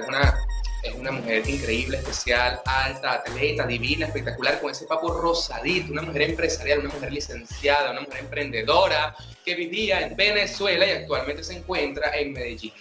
[0.00, 0.38] es una,
[0.82, 6.22] es una mujer increíble, especial, alta, atleta, divina, espectacular, con ese papo rosadito, una mujer
[6.22, 9.14] empresarial, una mujer licenciada, una mujer emprendedora
[9.44, 12.72] que vivía en Venezuela y actualmente se encuentra en Medellín,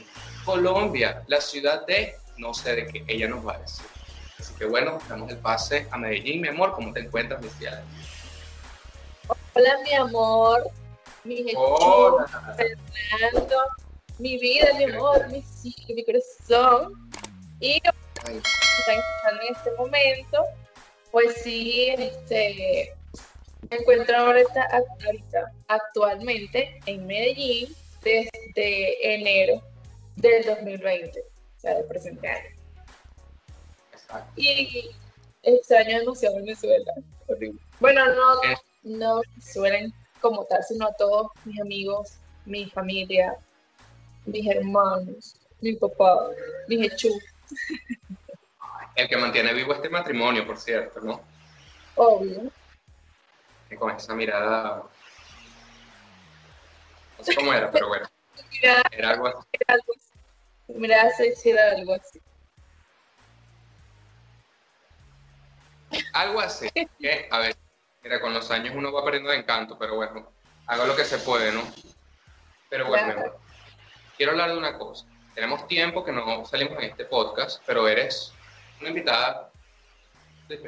[0.46, 3.86] Colombia, la ciudad de no sé de qué, ella nos va a decir.
[4.40, 7.50] Así que bueno, damos el pase a Medellín, mi amor, ¿cómo te encuentras, mi
[9.54, 10.70] Hola, mi amor,
[11.26, 11.60] mi Jesús,
[12.56, 13.58] Fernando,
[14.20, 17.10] mi vida, mi amor, mi cielo, mi corazón.
[17.60, 20.46] Y están escuchando en este momento,
[21.12, 22.94] pues sí, este,
[23.70, 24.68] me encuentro ahorita,
[25.06, 29.62] ahorita, actualmente en Medellín desde enero
[30.18, 32.56] del 2020, o sea, del presente año.
[33.94, 34.32] Exacto.
[34.36, 34.92] Y
[35.44, 36.94] extraño demasiado Venezuela.
[37.80, 38.36] Bueno, no,
[38.84, 43.38] no Venezuela como tal, sino a todos mis amigos, mi familia,
[44.26, 46.30] mis hermanos, mi papá,
[46.68, 47.10] mi hechú.
[48.96, 51.22] El que mantiene vivo este matrimonio, por cierto, ¿no?
[51.96, 52.52] Obvio.
[53.70, 54.84] Y con esa mirada.
[57.18, 58.08] No sé cómo era, pero bueno.
[58.92, 59.48] era algo así.
[59.54, 60.10] Era algo así.
[60.80, 62.22] Mirada se era algo así.
[66.14, 66.70] Algo así.
[67.32, 67.56] A ver,
[68.04, 70.32] mira, con los años uno va perdiendo de encanto, pero bueno,
[70.68, 71.64] hago lo que se puede, ¿no?
[72.70, 73.40] Pero bueno,
[74.20, 75.06] quiero hablar de una cosa.
[75.34, 78.34] Tenemos tiempo que no salimos en este podcast, pero eres
[78.82, 79.50] una invitada,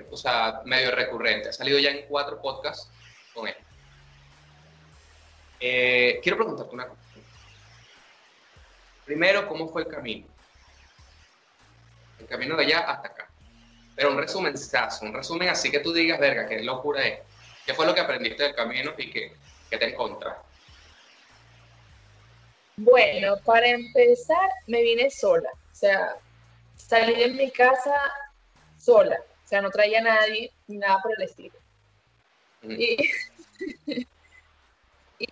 [0.10, 1.50] o sea, medio recurrente.
[1.50, 2.90] Ha salido ya en cuatro podcasts
[3.34, 3.56] con él.
[5.60, 7.02] Eh, quiero preguntarte una cosa.
[9.04, 10.28] Primero, ¿cómo fue el camino?
[12.20, 13.30] El camino de allá hasta acá.
[13.98, 14.56] Pero un resumen,
[15.02, 17.20] un resumen así que tú digas, verga, qué locura es.
[17.66, 19.36] ¿Qué fue lo que aprendiste del camino y qué
[19.70, 20.51] te encontraste?
[22.77, 25.49] Bueno, para empezar, me vine sola.
[25.71, 26.15] O sea,
[26.76, 27.95] salí de mi casa
[28.77, 29.17] sola.
[29.43, 31.55] O sea, no traía a nadie ni nada por el estilo.
[35.14, 35.27] Y,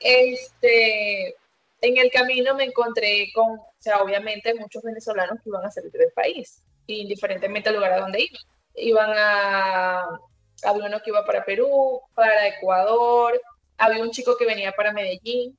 [0.00, 1.36] este,
[1.80, 5.92] en el camino me encontré con, o sea, obviamente muchos venezolanos que iban a salir
[5.92, 8.42] del país, indiferentemente al lugar a donde iban.
[8.74, 10.20] Iban a,
[10.64, 13.40] había uno que iba para Perú, para Ecuador,
[13.76, 15.56] había un chico que venía para Medellín,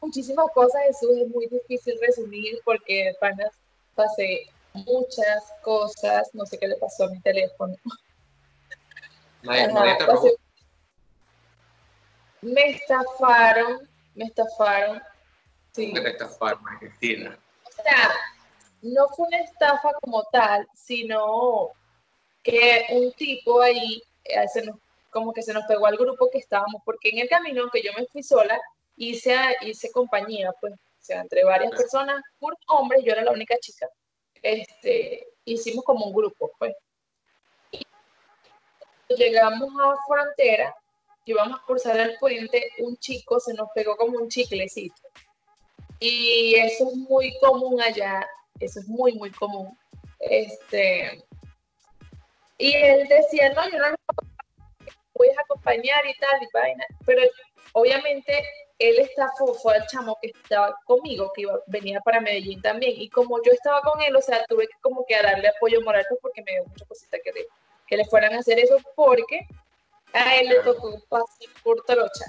[0.00, 3.52] muchísimas cosas, Jesús, es muy difícil resumir porque panas
[3.94, 7.76] pasé muchas cosas, no sé qué le pasó a mi teléfono.
[12.42, 15.02] me estafaron, me estafaron.
[15.72, 15.92] Sí.
[15.92, 17.38] Me estafaron, Argentina.
[17.64, 18.10] O sea,
[18.82, 21.70] no fue una estafa como tal, sino
[22.42, 24.02] que un tipo ahí
[24.52, 24.76] se nos
[25.10, 27.92] como que se nos pegó al grupo que estábamos, porque en el camino, que yo
[27.96, 28.58] me fui sola,
[28.96, 33.56] hice, hice compañía, pues, o sea, entre varias personas, por hombres, yo era la única
[33.58, 33.88] chica,
[34.42, 36.74] este, hicimos como un grupo, pues.
[37.72, 40.74] Y llegamos a frontera,
[41.24, 45.02] íbamos a cruzar el puente, un chico se nos pegó como un chiclecito.
[45.98, 48.26] Y eso es muy común allá,
[48.58, 49.76] eso es muy, muy común.
[50.18, 51.24] Este,
[52.58, 53.96] y él decía, no, yo no
[55.20, 56.86] puedes acompañar y tal, y vaina.
[57.04, 57.20] Pero
[57.72, 58.42] obviamente
[58.78, 59.30] él está
[59.62, 62.94] fue al chamo que estaba conmigo, que iba, venía para Medellín también.
[62.96, 66.06] Y como yo estaba con él, o sea, tuve que como que darle apoyo moral
[66.08, 67.46] pues, porque me dio mucha cosita que le,
[67.86, 69.46] que le fueran a hacer eso porque
[70.14, 71.26] a él le tocó pasar
[71.62, 72.24] por Torocha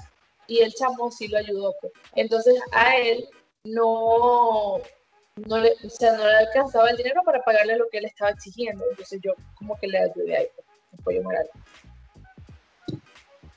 [0.46, 1.74] y el chamo sí lo ayudó.
[1.80, 1.94] Pues.
[2.14, 3.26] Entonces a él
[3.64, 4.82] no,
[5.36, 8.32] no le, o sea, no le alcanzaba el dinero para pagarle lo que él estaba
[8.32, 8.84] exigiendo.
[8.90, 10.66] Entonces yo como que le ayudé ahí, pues,
[11.00, 11.48] apoyo moral.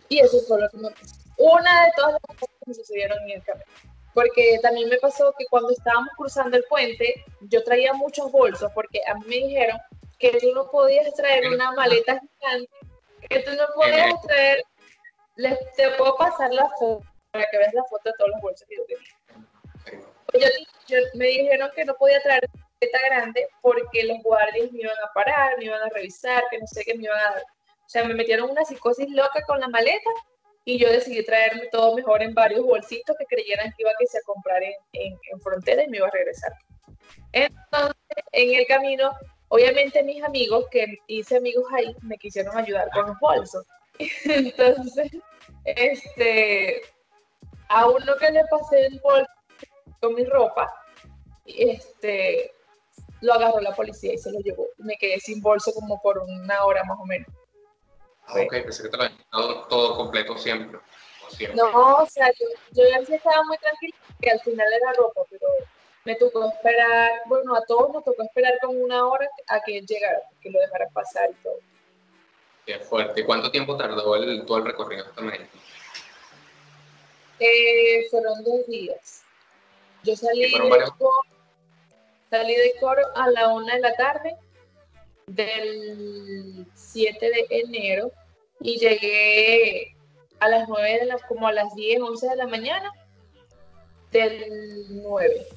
[0.09, 0.89] Y eso fue lo que me
[1.37, 3.65] Una de todas las cosas que me sucedieron en el camino.
[4.13, 9.01] Porque también me pasó que cuando estábamos cruzando el puente, yo traía muchos bolsos, porque
[9.07, 9.77] a mí me dijeron
[10.19, 12.71] que tú no podías traer una maleta gigante,
[13.29, 14.63] que tú no podías traer,
[15.35, 18.67] les, te puedo pasar la foto para que veas la foto de todos los bolsos
[18.69, 20.01] que yo tenía.
[20.27, 20.43] Pues
[20.87, 24.97] yo, me dijeron que no podía traer una maleta grande porque los guardias me iban
[25.03, 27.43] a parar, me iban a revisar, que no sé qué me iban a
[27.85, 30.09] o sea, me metieron una psicosis loca con la maleta
[30.65, 34.07] y yo decidí traerme todo mejor en varios bolsitos que creyeran que iba a que
[34.07, 36.51] se comprar en, en, frontera y me iba a regresar.
[37.31, 37.95] Entonces,
[38.31, 39.11] en el camino,
[39.49, 43.65] obviamente mis amigos, que hice amigos ahí, me quisieron ayudar con los bolsos.
[44.25, 45.11] Entonces,
[45.65, 46.81] este,
[47.69, 49.29] a uno que le pasé el bolso
[50.01, 50.73] con mi ropa,
[51.45, 52.51] este,
[53.21, 54.65] lo agarró la policía y se lo llevó.
[54.77, 57.27] Me quedé sin bolso como por una hora más o menos.
[58.27, 60.79] Ah, ok, pensé que te lo habían dado todo completo siempre.
[61.53, 65.47] No, o sea, yo, yo ya estaba muy tranquila que al final era ropa, pero
[66.05, 70.21] me tocó esperar, bueno, a todos nos tocó esperar como una hora a que llegara,
[70.41, 71.59] que lo dejara pasar y todo.
[72.65, 73.25] Qué fuerte.
[73.25, 75.49] ¿Cuánto tiempo tardó el, todo el recorrido hasta Medellín?
[77.39, 79.23] Eh, fueron dos días.
[80.03, 80.57] Yo salí de,
[80.97, 81.21] coro,
[82.29, 84.37] salí de coro a la una de la tarde
[85.27, 88.11] del 7 de enero
[88.59, 89.95] y llegué
[90.39, 92.91] a las 9 de la, como a las 10, 11 de la mañana
[94.11, 95.47] del 9.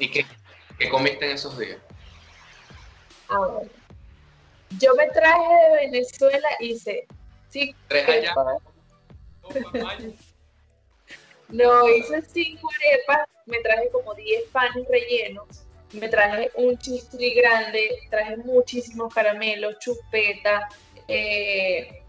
[0.00, 0.26] ¿Y qué,
[0.78, 1.78] qué, comiste en esos días?
[3.28, 3.60] Ah,
[4.78, 7.06] Yo me traje de Venezuela, hice
[7.50, 8.34] sí, ¿Tres allá?
[11.48, 17.98] no, hice cinco arepas, me traje como 10 panes rellenos, me traje un chistri grande,
[18.10, 20.68] traje muchísimos caramelos, chupeta,
[21.08, 22.02] eh,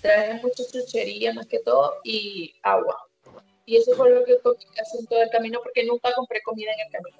[0.00, 3.06] traje mucha chuchería más que todo y agua.
[3.66, 6.72] Y eso fue lo que comí casi en todo el camino porque nunca compré comida
[6.72, 7.18] en el camino.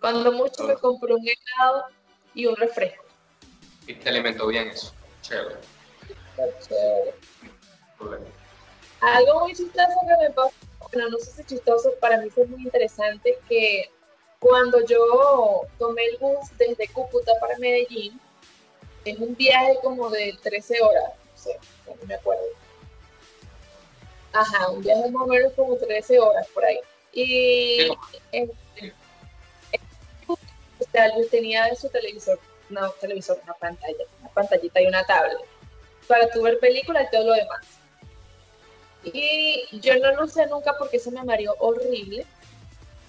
[0.00, 1.86] Cuando mucho me compré un helado
[2.34, 3.04] y un refresco.
[3.86, 4.94] Y te alimentó bien eso.
[5.22, 5.56] Chévere.
[9.00, 10.54] Algo muy chistoso que me pasó,
[10.92, 13.90] bueno, no sé si chistoso, para mí fue muy interesante que
[14.46, 18.20] cuando yo tomé el bus desde Cúcuta para Medellín,
[19.04, 22.44] es un viaje como de 13 horas, no sé, no me acuerdo.
[24.32, 26.78] Ajá, un viaje más o menos como 13 horas por ahí.
[27.12, 27.88] Y
[28.30, 28.94] este,
[30.28, 30.36] o
[30.92, 32.38] sea, Luis tenía de su televisor,
[32.68, 35.38] no televisor, una pantalla, una pantallita y una tablet
[36.06, 37.66] para tu ver películas y todo lo demás.
[39.02, 42.26] Y yo no lo usé nunca porque eso me mareó horrible,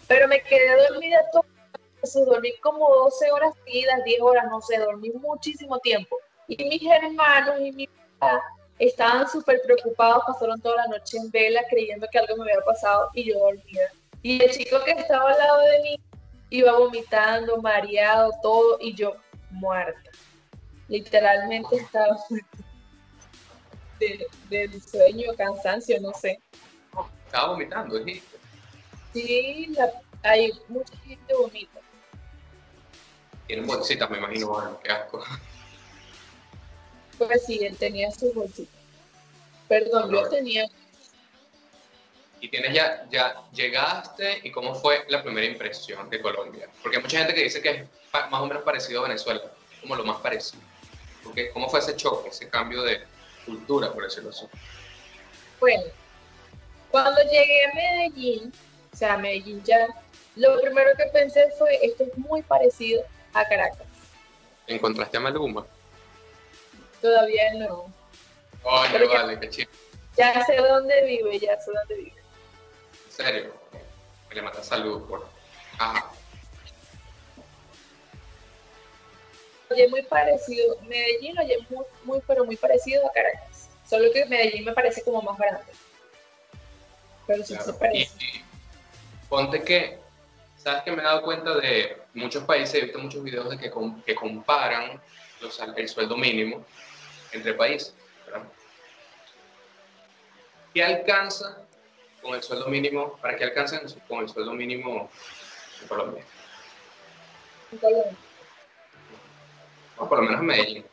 [0.08, 1.46] pero me quedé dormida todo,
[2.02, 6.18] eso, dormí como 12 horas seguidas, 10 horas, no sé, dormí muchísimo tiempo.
[6.48, 8.42] Y mis hermanos y mi papá
[8.80, 13.10] estaban súper preocupados, pasaron toda la noche en vela creyendo que algo me había pasado
[13.14, 13.92] y yo dormida.
[14.22, 16.00] Y el chico que estaba al lado de mí
[16.50, 19.16] iba vomitando, mareado, todo, y yo
[19.52, 20.12] muerta.
[20.88, 22.18] Literalmente estaba
[24.00, 26.40] de, del sueño, cansancio, no sé.
[27.26, 28.37] Estaba vomitando, dijiste.
[29.18, 29.76] Sí,
[30.22, 31.80] hay mucha gente vomita.
[33.48, 35.24] Tienen bolsitas, me imagino, bueno, qué asco.
[37.18, 38.76] Pues sí, él tenía sus bolsitas.
[39.68, 40.68] Perdón, yo tenía.
[42.40, 46.70] Y tienes ya, ya llegaste y cómo fue la primera impresión de Colombia.
[46.84, 49.42] Porque hay mucha gente que dice que es más o menos parecido a Venezuela,
[49.82, 50.62] como lo más parecido.
[51.24, 53.02] Porque, ¿Cómo fue ese choque, ese cambio de
[53.48, 54.46] cultura, por decirlo así?
[55.60, 55.86] Bueno,
[56.92, 58.54] cuando llegué a Medellín,
[58.92, 59.88] o sea, Medellín ya,
[60.36, 63.04] lo primero que pensé fue, esto es muy parecido
[63.34, 63.88] a Caracas.
[64.68, 65.66] ¿Encontraste a Maluma?
[67.02, 67.94] Todavía no.
[68.64, 69.72] Oye, vale, qué chido.
[70.18, 72.22] Ya sé dónde vive, ya sé dónde vive.
[73.06, 73.54] ¿En serio?
[74.30, 75.28] Me le mata saludos por...
[75.78, 76.12] Ajá.
[79.70, 80.78] Oye, muy parecido.
[80.82, 83.70] Medellín, oye, muy, muy, pero muy parecido a Caracas.
[83.88, 85.72] Solo que Medellín me parece como más grande.
[87.26, 88.16] Pero sí se parece.
[88.20, 88.44] Y,
[89.30, 90.00] ponte que,
[90.58, 93.72] sabes que me he dado cuenta de muchos países, he visto muchos videos de que,
[94.06, 95.02] que comparan
[95.42, 96.66] los, el sueldo mínimo
[97.32, 97.94] entre países.
[100.74, 101.58] ¿Qué alcanza
[102.22, 103.18] con el sueldo mínimo?
[103.18, 105.10] ¿Para qué alcanzan con el sueldo mínimo
[105.82, 106.24] en Colombia?
[107.72, 108.18] En Colombia.
[109.98, 110.86] O por lo menos en Medellín.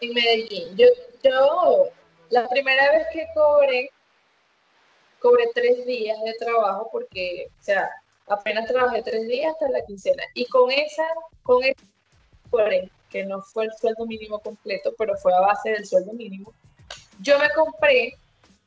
[0.00, 0.76] En Medellín.
[0.76, 0.86] Yo,
[1.22, 1.90] yo
[2.30, 3.90] la primera vez que cobré,
[5.20, 7.90] cobré tres días de trabajo porque, o sea,
[8.26, 10.22] apenas trabajé tres días hasta la quincena.
[10.34, 11.06] Y con esa,
[11.42, 11.82] con esa
[13.10, 16.52] que no fue el sueldo mínimo completo, pero fue a base del sueldo mínimo,
[17.20, 18.14] yo me compré,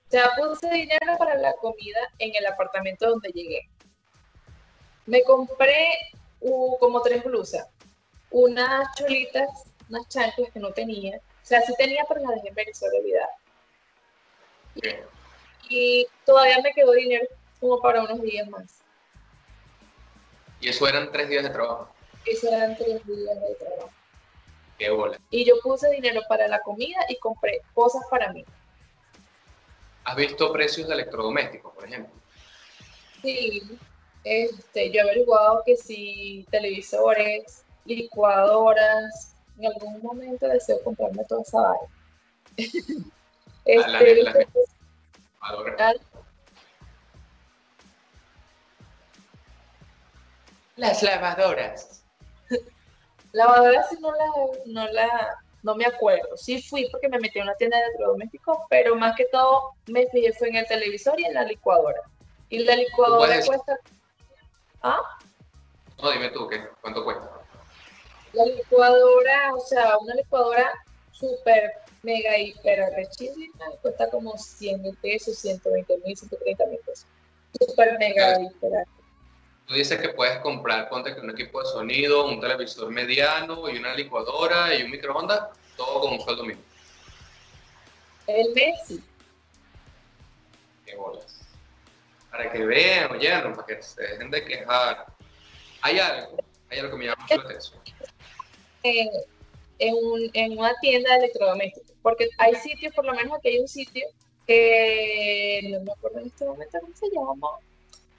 [0.09, 3.67] ya puse dinero para la comida en el apartamento donde llegué.
[5.05, 5.87] Me compré
[6.79, 7.67] como tres blusas,
[8.29, 9.49] unas cholitas,
[9.89, 11.17] unas chanclas que no tenía.
[11.17, 13.29] O sea, sí tenía, pero las dejé en Venezuela olvidada.
[15.73, 17.25] Y, todavía me quedó dinero
[17.59, 18.81] como para unos días más.
[20.59, 21.89] ¿Y eso eran tres días de trabajo?
[22.25, 23.91] Eso eran tres días de trabajo.
[25.29, 28.43] Y yo puse dinero para la comida y compré cosas para mí.
[30.03, 32.13] ¿Has visto precios de electrodomésticos, por ejemplo?
[33.21, 33.61] Sí,
[34.23, 41.61] este, yo he averiguado que si televisores, licuadoras, en algún momento deseo comprarme toda esa
[41.61, 41.87] vaina.
[43.65, 44.47] este,
[50.75, 52.03] las lavadoras.
[53.33, 54.27] Lavadora sí no la,
[54.65, 56.35] no la, no me acuerdo.
[56.35, 60.07] Sí fui porque me metí en una tienda de electrodomésticos, pero más que todo me
[60.07, 62.01] fijé fue en el televisor y en la licuadora.
[62.49, 63.79] Y la licuadora cuesta...
[64.81, 65.01] ¿Ah?
[66.01, 66.67] No, dime tú, ¿qué?
[66.81, 67.29] ¿cuánto cuesta?
[68.33, 70.71] La licuadora, o sea, una licuadora
[71.21, 77.05] súper mega hiper rechísima cuesta como 100 mil pesos, 120 mil, 130 mil pesos.
[77.59, 78.85] Súper mega hiper.
[79.67, 83.77] Tú dices que puedes comprar, ponte que un equipo de sonido, un televisor mediano y
[83.77, 86.65] una licuadora y un microondas, todo con un sueldo mínimo.
[88.27, 89.01] El Messi.
[90.85, 91.39] Qué bolas.
[92.29, 95.05] Para que vean, oyeron, para que se dejen de quejar.
[95.81, 96.37] Hay algo,
[96.69, 97.81] hay algo que me llama mucho la atención.
[99.83, 99.95] En,
[100.33, 104.07] en, una tienda de electrodomésticos, porque hay sitios, por lo menos aquí hay un sitio
[104.45, 107.47] que no me acuerdo en este momento cómo se llama,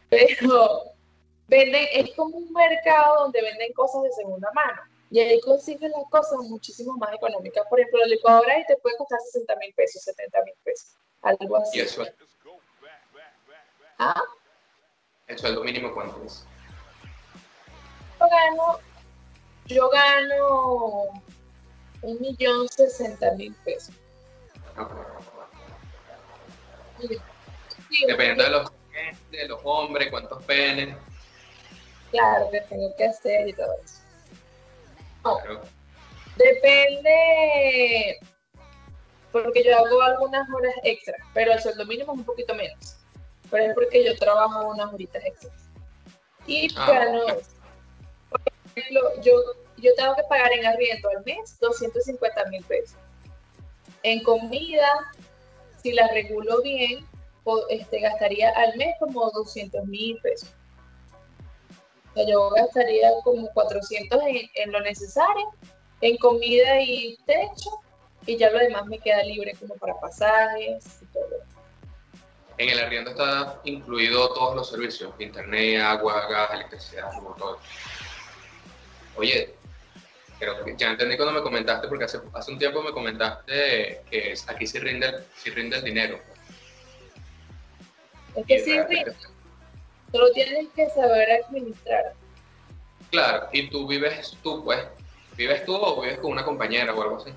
[0.08, 0.82] pero
[1.48, 4.82] venden, es como un mercado donde venden cosas de segunda mano.
[5.10, 7.66] Y ahí consigues las cosas muchísimo más económicas.
[7.68, 11.56] Por ejemplo, la licuadora ahí te puede costar 60 mil pesos, 70 mil pesos, algo
[11.58, 11.78] así.
[11.78, 12.04] ¿Y eso?
[13.98, 14.22] ¿Ah?
[15.26, 16.44] ¿El sueldo mínimo cuánto es?
[18.18, 18.78] Yo gano,
[19.66, 21.22] yo gano
[22.02, 23.94] un millón sesenta mil pesos.
[28.06, 28.72] Dependiendo de los,
[29.30, 30.96] de los hombres, cuántos penes.
[32.10, 34.02] Claro, que tengo que hacer y todo eso.
[36.36, 38.18] Depende,
[39.30, 42.96] porque yo hago algunas horas extra, pero el sueldo mínimo es un poquito menos.
[43.50, 45.52] Pero es porque yo trabajo unas horitas extras.
[46.46, 47.24] Y ah, gano,
[48.30, 48.40] por
[48.74, 49.32] ejemplo, yo,
[49.82, 52.96] yo tengo que pagar en arriendo al mes 250 mil pesos.
[54.02, 55.12] En comida,
[55.82, 57.06] si la regulo bien,
[57.68, 60.48] este, gastaría al mes como 200 mil pesos
[62.16, 64.20] yo gastaría como 400
[64.54, 65.50] en, lo necesario,
[66.00, 67.70] en comida y techo,
[68.26, 71.28] y ya lo demás me queda libre como para pasajes y todo.
[72.58, 77.58] En el arriendo está incluido todos los servicios, internet, agua, gas, electricidad, como todo.
[79.16, 79.54] Oye,
[80.42, 84.34] creo que ya entendí cuando me comentaste, porque hace, hace un tiempo me comentaste que
[84.48, 86.18] aquí sí rinde, sí rinde el dinero.
[88.34, 89.14] Es que sí rinde
[90.10, 92.12] Solo tienes que saber administrar.
[93.10, 94.80] Claro, y tú vives tú, pues.
[95.36, 97.30] ¿Vives tú o vives con una compañera o algo así?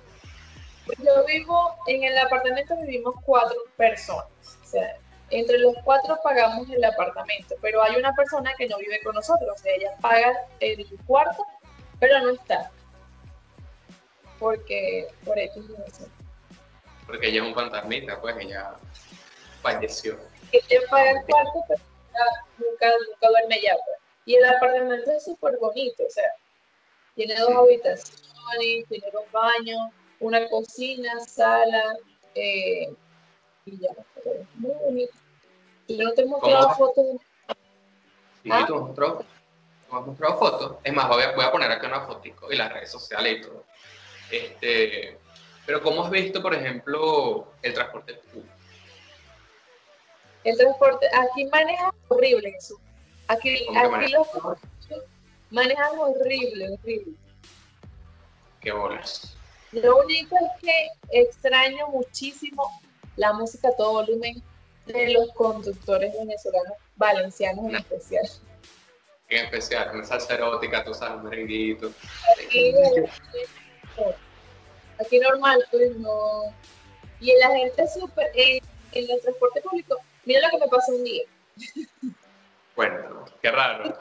[1.03, 4.27] Yo vivo, en el apartamento vivimos cuatro personas.
[4.61, 4.97] O sea,
[5.29, 9.49] entre los cuatro pagamos el apartamento, pero hay una persona que no vive con nosotros.
[9.53, 11.45] O sea, ella paga el cuarto,
[11.99, 12.71] pero no está.
[14.39, 15.61] Porque, por eso
[17.07, 18.75] Porque ella es un fantasmita, pues ella
[19.61, 20.17] falleció.
[20.51, 21.81] Ella paga el cuarto, pero
[22.57, 23.75] nunca, nunca duerme allá.
[23.85, 23.97] Pues.
[24.25, 26.31] Y el apartamento es súper bonito, o sea,
[27.15, 29.79] tiene dos habitaciones, tiene dos baños,
[30.19, 31.95] una cocina, sala,
[32.33, 32.93] eh,
[33.65, 33.89] y ya,
[34.55, 35.13] muy bonito.
[35.87, 37.05] Yo no te he mostrado fotos.
[38.43, 38.65] Sí, ¿Ah?
[38.67, 39.25] tú has mostrado,
[39.91, 40.77] has mostrado fotos.
[40.83, 43.41] Es más, voy a, voy a poner aquí una fotico y las redes sociales y
[43.41, 43.64] todo.
[44.31, 45.17] Este,
[45.65, 48.53] pero ¿cómo has visto, por ejemplo, el transporte público?
[50.43, 52.79] El transporte, aquí maneja horrible eso.
[53.27, 54.27] Aquí, aquí los
[55.49, 57.13] manejan horrible, horrible.
[58.61, 59.35] Qué bolas.
[59.71, 62.79] Lo único es que extraño muchísimo
[63.15, 64.41] la música a todo volumen
[64.85, 68.29] de los conductores venezolanos, valencianos en especial.
[69.29, 71.91] En especial, una salsa erótica, tú sabes, merenguito.
[73.97, 74.15] Aquí,
[74.99, 76.53] aquí normal, pues no.
[77.19, 81.03] Y la gente súper, en, en el transporte público, Mira lo que me pasó un
[81.03, 81.23] día.
[82.75, 83.97] Bueno, qué raro.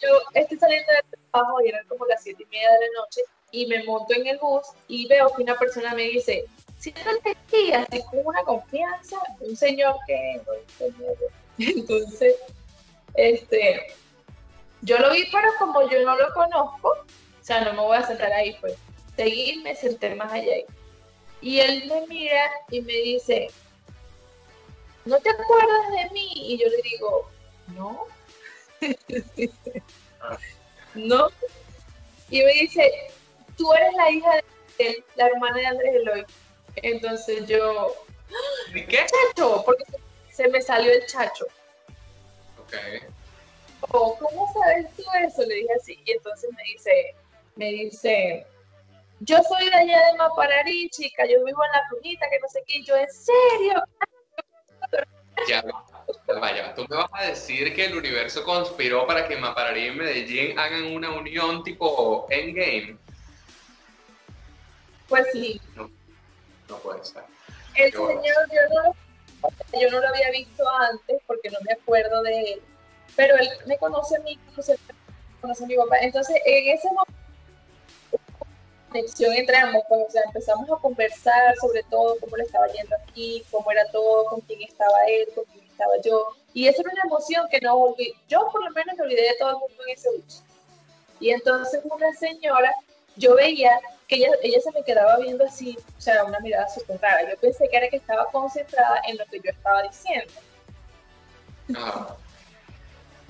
[0.00, 3.20] Yo estoy saliendo del trabajo y eran como las siete y media de la noche
[3.50, 6.46] y me monto en el bus y veo que una persona me dice,
[6.78, 10.40] si no te así con una confianza, un señor que
[11.58, 12.36] entonces,
[13.14, 13.92] este,
[14.80, 17.04] yo lo vi, pero como yo no lo conozco,
[17.50, 18.74] sea, no me voy a sentar ahí, pues,
[19.16, 20.52] seguí, me senté más allá.
[21.40, 23.48] Y él me mira y me dice,
[25.04, 26.30] ¿no te acuerdas de mí?
[26.34, 27.30] Y yo le digo,
[27.74, 28.06] no.
[30.94, 31.28] no.
[32.30, 32.92] Y me dice,
[33.56, 34.44] tú eres la hija de
[34.86, 36.26] él, la hermana de Andrés Eloy.
[36.76, 37.94] Entonces yo,
[38.72, 39.06] ¿y qué?
[39.06, 39.84] Chacho, porque
[40.30, 41.46] se me salió el chacho.
[42.58, 42.74] Ok.
[43.92, 45.42] Oh, ¿cómo sabes tú eso?
[45.42, 45.98] Le dije así.
[46.04, 47.14] Y entonces me dice,
[47.56, 48.46] me dice,
[49.20, 52.62] yo soy de allá de Mapararí, chica, yo vivo en la Brujita, que no sé
[52.66, 52.82] qué.
[52.82, 53.82] yo, ¿en serio?
[55.46, 55.64] Ya,
[56.40, 60.58] vaya, tú me vas a decir que el universo conspiró para que Mapararí y Medellín
[60.58, 62.96] hagan una unión tipo Endgame.
[65.08, 65.60] Pues sí.
[65.74, 65.90] No,
[66.68, 67.24] no puede ser.
[67.74, 68.94] El señor, yo no,
[69.80, 72.62] yo no lo había visto antes porque no me acuerdo de él,
[73.16, 74.38] pero él me conoce a mí,
[75.40, 75.98] conoce a mi papá.
[76.00, 77.29] Entonces, en ese momento,
[78.90, 82.96] conexión entre ambos, pues, o sea, empezamos a conversar sobre todo cómo le estaba yendo
[82.96, 86.28] aquí, cómo era todo, con quién estaba él, con quién estaba yo.
[86.52, 89.36] Y esa era una emoción que no olvidé, yo por lo menos me olvidé de
[89.38, 90.42] todo el mundo en ese bus.
[91.20, 92.74] Y entonces una señora,
[93.16, 93.78] yo veía
[94.08, 97.30] que ella, ella se me quedaba viendo así, o sea, una mirada súper rara.
[97.30, 100.32] Yo pensé que era que estaba concentrada en lo que yo estaba diciendo.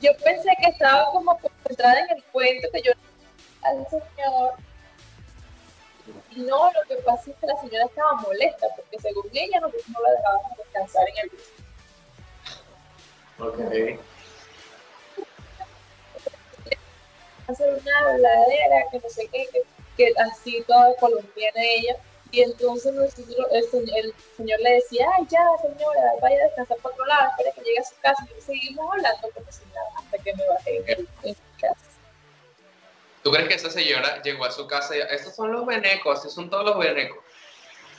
[0.00, 2.93] Yo pensé que estaba como concentrada en el cuento que yo
[3.62, 4.55] al señor.
[6.37, 10.00] No, lo que pasa es que la señora estaba molesta, porque según ella nosotros no
[10.00, 11.52] la dejábamos descansar en el bus.
[13.38, 14.00] Ok.
[17.49, 19.62] Hacer una habladera, que no sé qué, que
[20.00, 21.97] que así toda colombiana ella.
[22.33, 23.05] Y entonces el,
[23.50, 27.61] el, señor le decía, ay, ya, señora, vaya a descansar por otro lado, espera que
[27.62, 28.25] llegue a su casa.
[28.38, 31.89] Y seguimos hablando como si nada, hasta que me bajé en, mi casa.
[33.22, 36.34] ¿Tú crees que esa señora llegó a su casa y estos son los venecos, estos
[36.34, 37.18] son todos los venecos?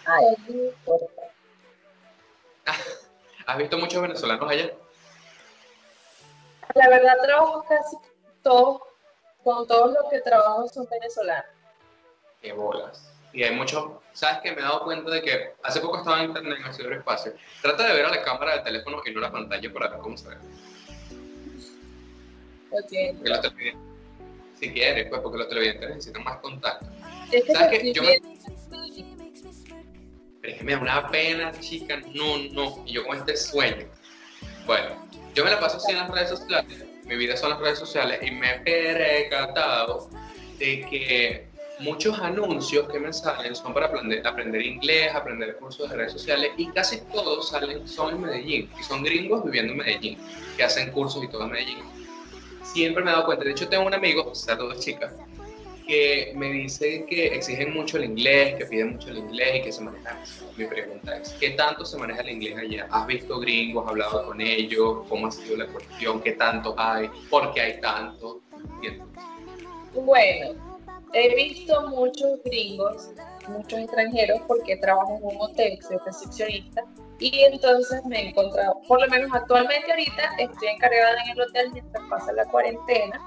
[0.05, 0.35] Ay.
[3.45, 4.71] ¿Has visto muchos venezolanos allá?
[6.73, 7.97] La verdad, trabajo casi
[8.41, 8.81] todos,
[9.43, 11.61] con todos los que trabajo son venezolanos
[12.41, 13.07] qué bolas.
[13.33, 16.29] Y hay mucho, ¿sabes que Me he dado cuenta de que hace poco estaba en
[16.29, 17.33] internet en el ciberespacio.
[17.61, 20.17] Trata de ver a la cámara del teléfono y no la pantalla para ver cómo
[20.17, 20.37] se ve.
[22.71, 23.17] Okay.
[24.61, 26.85] Si quieres, pues porque los televidentes necesitan más contacto.
[27.51, 28.21] ¿Sabes que yo me...
[30.39, 32.83] Pero es que me da una pena, chica, no, no.
[32.85, 33.87] Y yo con este sueño.
[34.67, 36.85] Bueno, yo me la paso así en las redes sociales.
[37.05, 40.11] Mi vida son las redes sociales y me he percatado
[40.59, 41.47] de que
[41.79, 46.51] muchos anuncios que me salen son para aprender, aprender inglés, aprender cursos de redes sociales
[46.57, 50.19] y casi todos salen, son en Medellín y son gringos viviendo en Medellín,
[50.55, 52.00] que hacen cursos y todo en Medellín.
[52.73, 55.13] Siempre me he dado cuenta, de hecho tengo un amigo, dos chicas,
[55.87, 59.71] que me dice que exigen mucho el inglés, que piden mucho el inglés y que
[59.73, 60.17] se maneja.
[60.55, 62.87] Mi pregunta es, ¿qué tanto se maneja el inglés allá?
[62.91, 64.99] ¿Has visto gringos, hablado con ellos?
[65.09, 66.21] ¿Cómo ha sido la cuestión?
[66.21, 67.09] ¿Qué tanto hay?
[67.29, 68.41] ¿Por qué hay tanto?
[69.93, 70.55] Bueno,
[71.13, 73.09] he visto muchos gringos,
[73.49, 76.85] muchos extranjeros, porque trabajo en un hotel, soy recepcionista,
[77.21, 81.69] y entonces me he encontrado, por lo menos actualmente ahorita, estoy encargada en el hotel
[81.71, 83.21] mientras pasa la cuarentena.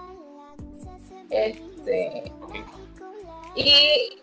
[1.30, 2.32] Este,
[3.54, 4.18] y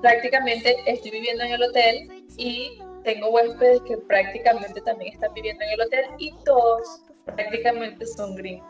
[0.00, 5.70] prácticamente estoy viviendo en el hotel y tengo huéspedes que prácticamente también están viviendo en
[5.70, 8.66] el hotel y todos prácticamente son gringos.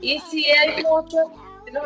[0.00, 1.24] Y sí hay muchos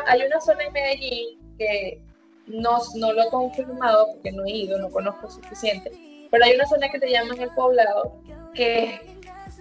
[0.07, 2.01] hay una zona en Medellín que
[2.47, 5.91] no, no lo he confirmado porque no he ido, no conozco suficiente,
[6.31, 8.19] pero hay una zona que te llaman el poblado
[8.53, 8.99] que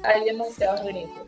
[0.05, 1.27] hay demasiados gringos.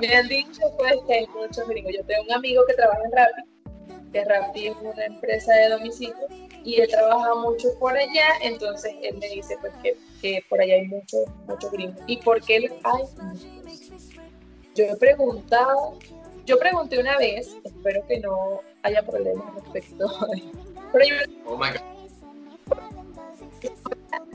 [0.00, 1.92] Me han dicho pues que hay muchos gringos.
[1.96, 6.26] Yo tengo un amigo que trabaja en Rappi, que Rappi es una empresa de domicilio
[6.64, 9.72] y él trabaja mucho por allá, entonces él me dice pues
[10.20, 12.00] que, por allá hay muchos muchos gringos.
[12.06, 13.02] ¿Y por qué hay
[14.74, 15.98] yo he preguntado,
[16.46, 21.14] yo pregunté una vez, espero que no haya problemas respecto a yo,
[21.46, 21.91] oh my God.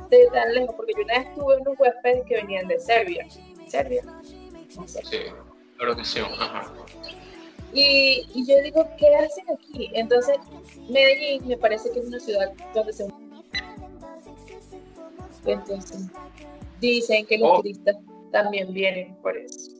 [0.09, 3.27] De tan lejos, porque yo una vez tuve unos huéspedes que venían de Serbia,
[3.67, 4.03] Serbia,
[4.85, 5.17] Sí,
[5.77, 6.71] producción, ajá.
[7.73, 9.89] Y, y, yo digo, ¿qué hacen aquí?
[9.93, 10.37] Entonces,
[10.89, 13.07] Medellín me parece que es una ciudad donde se...
[15.45, 16.09] Entonces,
[16.79, 17.55] dicen que los oh.
[17.57, 17.95] turistas
[18.31, 19.77] también vienen por eso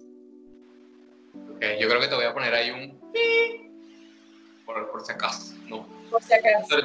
[1.80, 2.98] yo creo que te voy a poner ahí un
[4.66, 5.88] por, por si acaso, ¿no?
[6.10, 6.76] Por si acaso.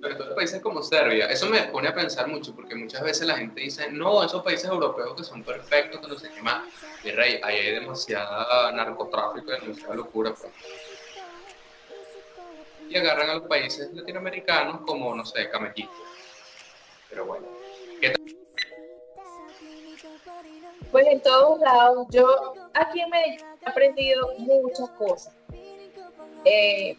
[0.00, 3.36] Todo en países como Serbia, eso me pone a pensar mucho, porque muchas veces la
[3.36, 6.64] gente dice, no, esos países europeos que son perfectos, que no sé qué más.
[7.04, 10.34] Mi rey, ahí hay demasiada narcotráfico, demasiada locura.
[10.34, 10.52] Pues.
[12.88, 15.90] Y agarran a los países latinoamericanos como, no sé, camellito.
[17.10, 17.46] Pero bueno.
[18.00, 18.14] ¿qué
[20.92, 25.34] pues en todos lados, yo aquí en Medellín he aprendido muchas cosas,
[26.44, 26.96] eh,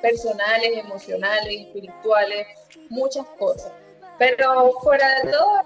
[0.00, 2.46] personales, emocionales, espirituales,
[2.88, 3.72] muchas cosas.
[4.18, 5.62] Pero fuera de todo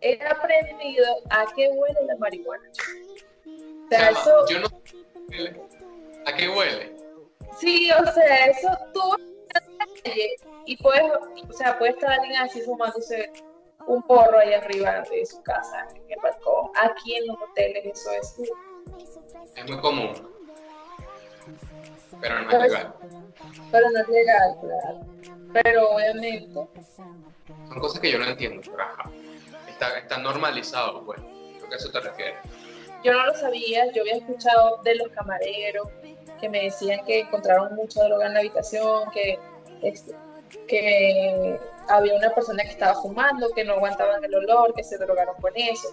[0.00, 2.68] he aprendido a qué huele la marihuana.
[3.84, 4.46] O sea, eso...
[4.48, 4.66] Yo no...
[6.26, 6.96] ¿A qué huele?
[7.58, 9.16] Sí, o sea, eso tú
[10.66, 11.04] y puedes,
[11.48, 13.32] o sea, puede estar alguien así fumándose
[13.86, 16.70] un porro ahí arriba de su casa, en el balcón.
[16.76, 18.34] Aquí en los hoteles eso es...
[19.54, 20.12] Es muy común.
[22.20, 22.94] Pero no es legal.
[23.70, 25.06] Pero no es legal, claro.
[25.52, 26.68] Pero obviamente.
[26.96, 29.10] Son cosas que yo no entiendo, pero ajá.
[29.68, 31.20] Está, está normalizado, pues.
[31.20, 32.36] Creo que a eso te refieres.
[33.04, 35.88] Yo no lo sabía, yo había escuchado de los camareros
[36.40, 39.38] que me decían que encontraron mucha droga en la habitación, que,
[39.82, 40.14] este,
[40.68, 45.34] que había una persona que estaba fumando, que no aguantaban el olor, que se drogaron
[45.40, 45.88] con eso.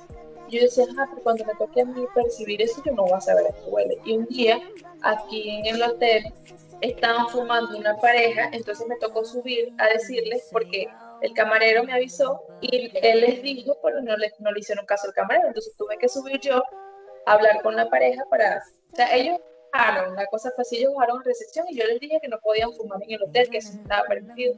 [0.50, 3.22] Yo decía, ah, pero cuando me toque a mí percibir eso, yo no voy a
[3.22, 3.98] saber a qué huele.
[4.04, 4.60] Y un día,
[5.02, 6.34] aquí en el hotel,
[6.84, 10.88] estaban fumando una pareja, entonces me tocó subir a decirles, porque
[11.22, 15.08] el camarero me avisó y él les dijo, pero no le, no le hicieron caso
[15.08, 16.62] al camarero, entonces tuve que subir yo
[17.26, 19.40] a hablar con la pareja para, o sea, ellos
[19.72, 22.74] bajaron, la cosa fue así, ellos bajaron recepción y yo les dije que no podían
[22.74, 24.56] fumar en el hotel, que eso estaba permitido.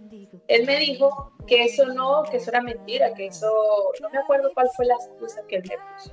[0.47, 3.47] Él me dijo que eso no, que eso era mentira, que eso,
[4.01, 6.11] no me acuerdo cuál fue la excusa que él me puso.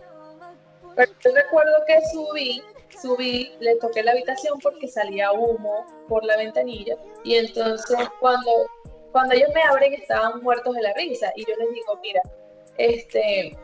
[0.95, 2.63] Pero yo recuerdo que subí,
[3.01, 8.67] subí, le toqué la habitación porque salía humo por la ventanilla y entonces cuando,
[9.13, 12.23] cuando ellos me abren estaban muertos de la risa y yo les digo, mira,
[12.79, 13.57] este,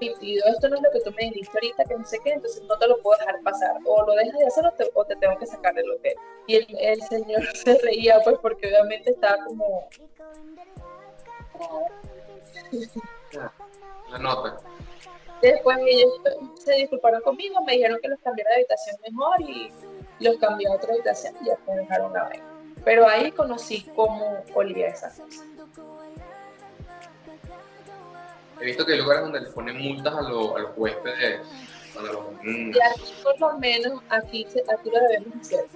[0.00, 2.76] esto no es lo que tú me dijiste ahorita, que no sé qué, entonces no
[2.78, 5.74] te lo puedo dejar pasar, o lo dejas de hacer o te, tengo que sacar
[5.74, 6.14] del hotel.
[6.46, 9.88] Y el, señor se reía, pues, porque obviamente estaba como...
[14.10, 14.58] La nota.
[15.42, 16.12] Después ellos
[16.54, 19.72] se disculparon conmigo, me dijeron que los cambiara de habitación mejor y
[20.20, 22.44] los cambié a otra habitación y ya me dejaron la vaina.
[22.84, 25.44] Pero ahí conocí cómo olía esa cosa.
[28.60, 31.40] He visto que hay lugares donde les ponen multas a, los huéspedes.
[32.42, 35.66] Y aquí por lo menos, aquí, aquí lo debemos hacer.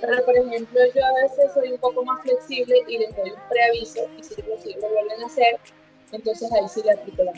[0.00, 3.48] Pero por ejemplo, yo a veces soy un poco más flexible y les doy un
[3.48, 5.60] preaviso y si lo vuelven a hacer,
[6.10, 7.32] entonces ahí sí le aplico la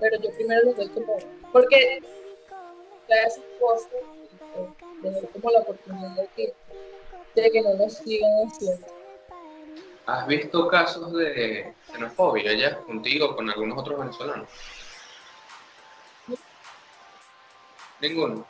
[0.00, 1.16] Pero yo primero les doy como,
[1.52, 2.02] porque
[3.08, 3.88] esas cosas,
[5.02, 6.54] les doy como la oportunidad de que,
[7.34, 8.86] de que no lo sigan haciendo.
[10.06, 14.48] ¿Has visto casos de xenofobia ya contigo con algunos otros venezolanos?
[18.00, 18.46] Ninguno.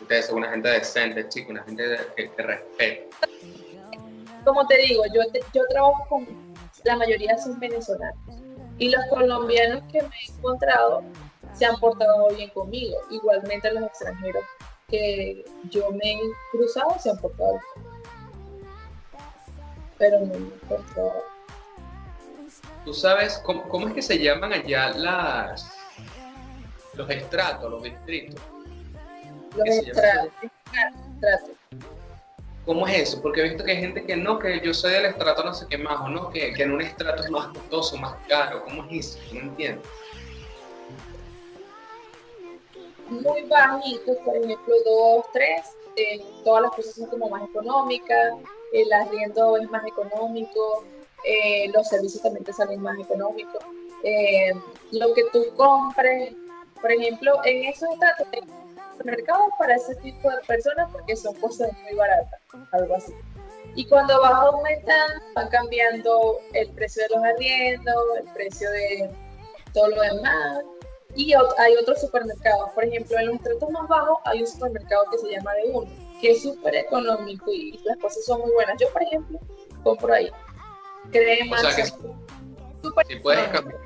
[0.00, 1.82] Ustedes son una gente decente, chicos, una gente
[2.16, 3.28] que respeta.
[4.44, 5.20] Como te digo, yo,
[5.52, 6.54] yo trabajo con
[6.84, 8.16] la mayoría son venezolanos
[8.80, 11.04] y los colombianos que me he encontrado
[11.52, 12.96] se han portado bien conmigo.
[13.10, 14.42] Igualmente los extranjeros
[14.88, 17.90] que yo me he cruzado se han portado bien
[20.00, 20.32] pero no
[22.86, 25.76] ¿Tú sabes cómo, es que se llaman allá las
[26.94, 28.40] los estratos, los distritos?
[29.54, 30.32] Los estratos.
[32.70, 33.20] ¿Cómo es eso?
[33.20, 35.66] Porque he visto que hay gente que no, que yo soy del estrato no sé
[35.68, 38.62] qué más, o no, que, en un estrato es más costoso, más caro.
[38.62, 39.18] ¿Cómo es eso?
[39.34, 39.82] No entiendo.
[43.08, 45.62] Muy bajitos, por ejemplo, dos, tres,
[45.96, 48.34] eh, todas las cosas son como más económicas
[48.72, 50.84] el arriendo es más económico,
[51.24, 53.64] eh, los servicios también te salen más económicos.
[54.04, 54.52] Eh,
[54.92, 56.34] lo que tú compres,
[56.80, 58.28] por ejemplo, en esos estados,
[59.04, 62.40] mercados para ese tipo de personas porque son cosas muy baratas,
[62.72, 63.14] algo así.
[63.74, 69.10] Y cuando vas aumentando, van cambiando el precio de los arriendos, el precio de
[69.72, 70.64] todo lo demás.
[71.14, 75.18] Y hay otros supermercados, por ejemplo, en los estratos más bajos hay un supermercado que
[75.18, 78.76] se llama de uno que es súper económico y las cosas son muy buenas.
[78.78, 79.38] Yo, por ejemplo,
[79.82, 80.30] compro ahí
[81.10, 81.64] cremas.
[81.64, 81.84] O sea que
[83.06, 83.80] si puedes cambiar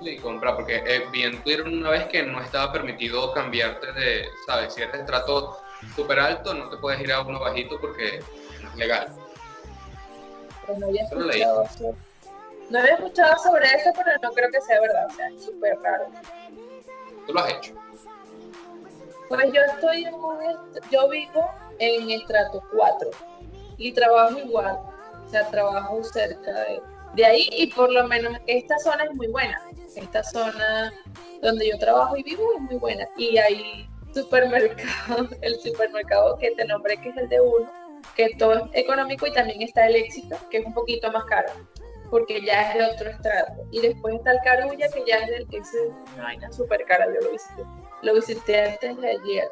[0.00, 4.74] y comprar, porque eh, bien tuvieron una vez que no estaba permitido cambiarte de, ¿sabes?
[4.74, 5.58] Si eres de trato
[5.94, 8.22] súper alto, no te puedes ir a uno bajito porque
[8.62, 9.08] no es legal.
[10.76, 11.96] no había, escuchado sobre,
[12.70, 15.78] no había escuchado sobre eso, pero no creo que sea verdad, o sea, es súper
[15.82, 16.06] raro.
[17.26, 17.74] ¿Tú lo has hecho?
[19.28, 20.38] Pues yo estoy en un,
[20.90, 23.10] yo vivo en estrato 4
[23.78, 24.78] y trabajo igual,
[25.24, 26.82] o sea, trabajo cerca de,
[27.18, 29.60] ahí y por lo menos esta zona es muy buena.
[29.96, 30.92] Esta zona
[31.42, 36.64] donde yo trabajo y vivo es muy buena y hay supermercado, el supermercado que te
[36.64, 37.70] nombré que es el de uno,
[38.16, 41.50] que todo es económico y también está el éxito, que es un poquito más caro,
[42.10, 43.52] porque ya es de otro estrato.
[43.70, 45.68] Y después está el Carulla, que ya es del, es
[46.14, 47.62] una vaina súper cara, yo lo visité.
[48.02, 49.50] Lo visité antes de ayer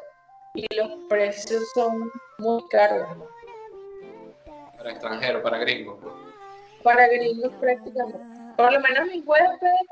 [0.55, 3.07] y los precios son muy caros.
[4.77, 5.97] Para extranjeros, para gringos.
[6.83, 8.19] Para gringos prácticamente.
[8.55, 9.87] Por lo menos mis huéspedes,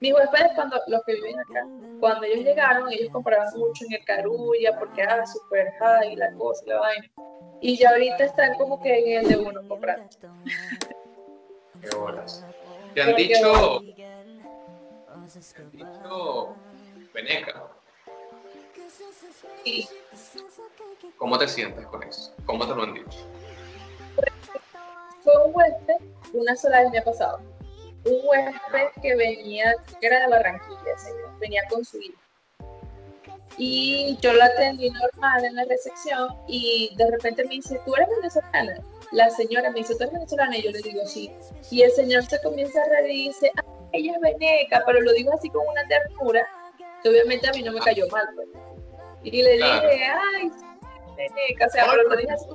[0.00, 1.66] mis huéspedes cuando los que viven acá,
[2.00, 6.32] cuando ellos llegaron, ellos compraban mucho en el Carulla porque era ah, super high la
[6.34, 7.10] cosa, la vaina.
[7.60, 10.08] Y ya ahorita están como que en el de uno comprando.
[11.80, 12.44] Qué horas.
[12.94, 13.80] Te han dicho.
[13.96, 16.56] Te han dicho.
[17.12, 17.66] Veneca.
[21.16, 22.34] ¿Cómo te sientes con eso?
[22.44, 23.26] ¿Cómo te lo han dicho?
[25.26, 25.96] Fue un huésped,
[26.34, 27.40] una sola vez me ha pasado.
[28.04, 32.18] Un huésped que venía, que era de Barranquilla, señor, venía con su hijo.
[33.58, 38.08] Y yo lo atendí normal en la recepción y de repente me dice, ¿tú eres
[38.16, 38.76] venezolana?
[39.10, 40.56] La señora me dice, ¿tú eres venezolana?
[40.58, 41.32] Y yo le digo, sí.
[41.72, 45.12] Y el señor se comienza a reír y dice, ah, ella es veneca, pero lo
[45.12, 46.46] digo así con una ternura,
[47.02, 48.28] que obviamente a mí no me cayó mal.
[48.36, 48.48] Pues.
[49.24, 50.52] Y le dije, ay,
[51.16, 52.46] veneca, o sea, pero lo dije así,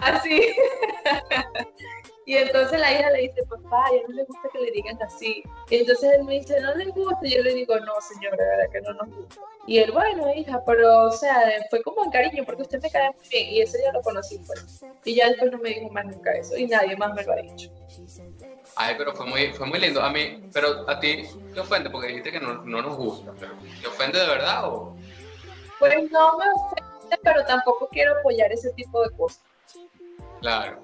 [0.00, 0.54] así.
[2.26, 5.42] Y entonces la hija le dice, papá, ya no le gusta que le digan así.
[5.68, 7.18] Y entonces él me dice, ¿no le gusta?
[7.22, 9.40] Y yo le digo, no, señora, la verdad que no nos gusta.
[9.66, 11.36] Y él, bueno, hija, pero, o sea,
[11.68, 13.50] fue como en cariño, porque usted me cae muy bien.
[13.50, 14.84] Y ese día lo conocí, pues.
[15.04, 16.56] Y ya después no me dijo más nunca eso.
[16.56, 17.70] Y nadie más me lo ha dicho.
[18.76, 20.00] Ay, pero fue muy, fue muy lindo.
[20.00, 23.32] A mí, pero a ti te ofende porque dijiste que no, no nos gusta.
[23.34, 24.96] ¿Te ofende de verdad o...?
[25.78, 29.42] Pues no me ofende, pero tampoco quiero apoyar ese tipo de cosas.
[30.44, 30.78] Claro.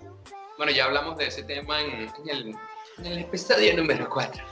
[0.57, 2.11] Bueno, ya hablamos de ese tema en,
[3.05, 4.43] el, episodio número 4.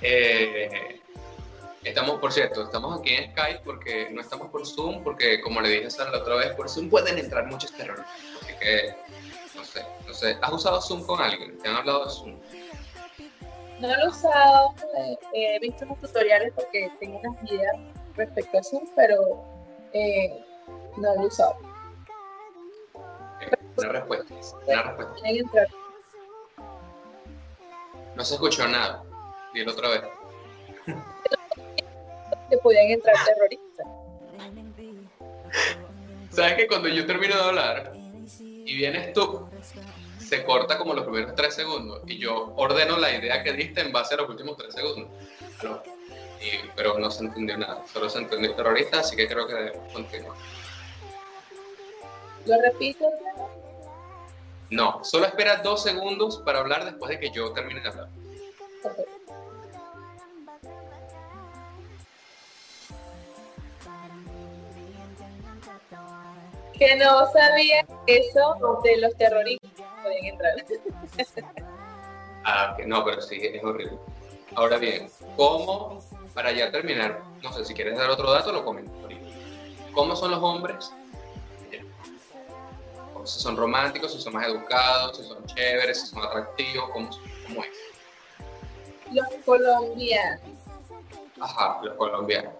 [0.00, 1.00] Eh,
[1.82, 5.68] estamos, por cierto, estamos aquí en Skype porque no estamos por Zoom, porque como le
[5.68, 8.14] dije a la otra vez, por Zoom pueden entrar muchos terroristas.
[8.40, 8.94] Así que,
[9.56, 10.38] no sé, no sé.
[10.40, 11.58] ¿Has usado Zoom con alguien?
[11.58, 12.38] ¿Te han hablado de Zoom?
[13.80, 17.74] No lo he usado, eh, he visto unos tutoriales porque tengo unas ideas
[18.14, 19.44] respecto a Zoom, pero
[19.92, 20.40] eh,
[20.98, 21.73] no lo he usado.
[23.76, 24.34] Una respuesta.
[24.66, 25.14] Una respuesta.
[28.14, 29.02] No se escuchó nada.
[29.52, 30.02] Dilo otra vez.
[32.50, 33.86] Que podían entrar terroristas.
[36.30, 37.92] ¿Sabes que cuando yo termino de hablar
[38.36, 39.48] y vienes tú,
[40.18, 43.92] se corta como los primeros tres segundos y yo ordeno la idea que diste en
[43.92, 45.10] base a los últimos tres segundos?
[46.76, 50.36] pero no se entendió nada, solo se entendió terrorista, así que creo que debemos continuar.
[52.46, 53.06] ¿Lo repito?
[54.74, 58.08] No, solo espera dos segundos para hablar después de que yo termine de hablar.
[66.76, 69.70] Que no sabía eso de los terroristas
[70.02, 70.54] podían entrar.
[72.44, 73.96] ah, que no, pero sí, es horrible.
[74.56, 78.92] Ahora bien, ¿cómo, para ya terminar, no sé si quieres dar otro dato, lo comento
[79.92, 80.92] ¿Cómo son los hombres
[83.24, 87.10] si son románticos, si son más educados, si son chéveres, si son atractivos, ¿cómo,
[87.46, 87.70] cómo es?
[89.12, 90.40] Los colombianos.
[91.40, 92.52] Ajá, los colombianos.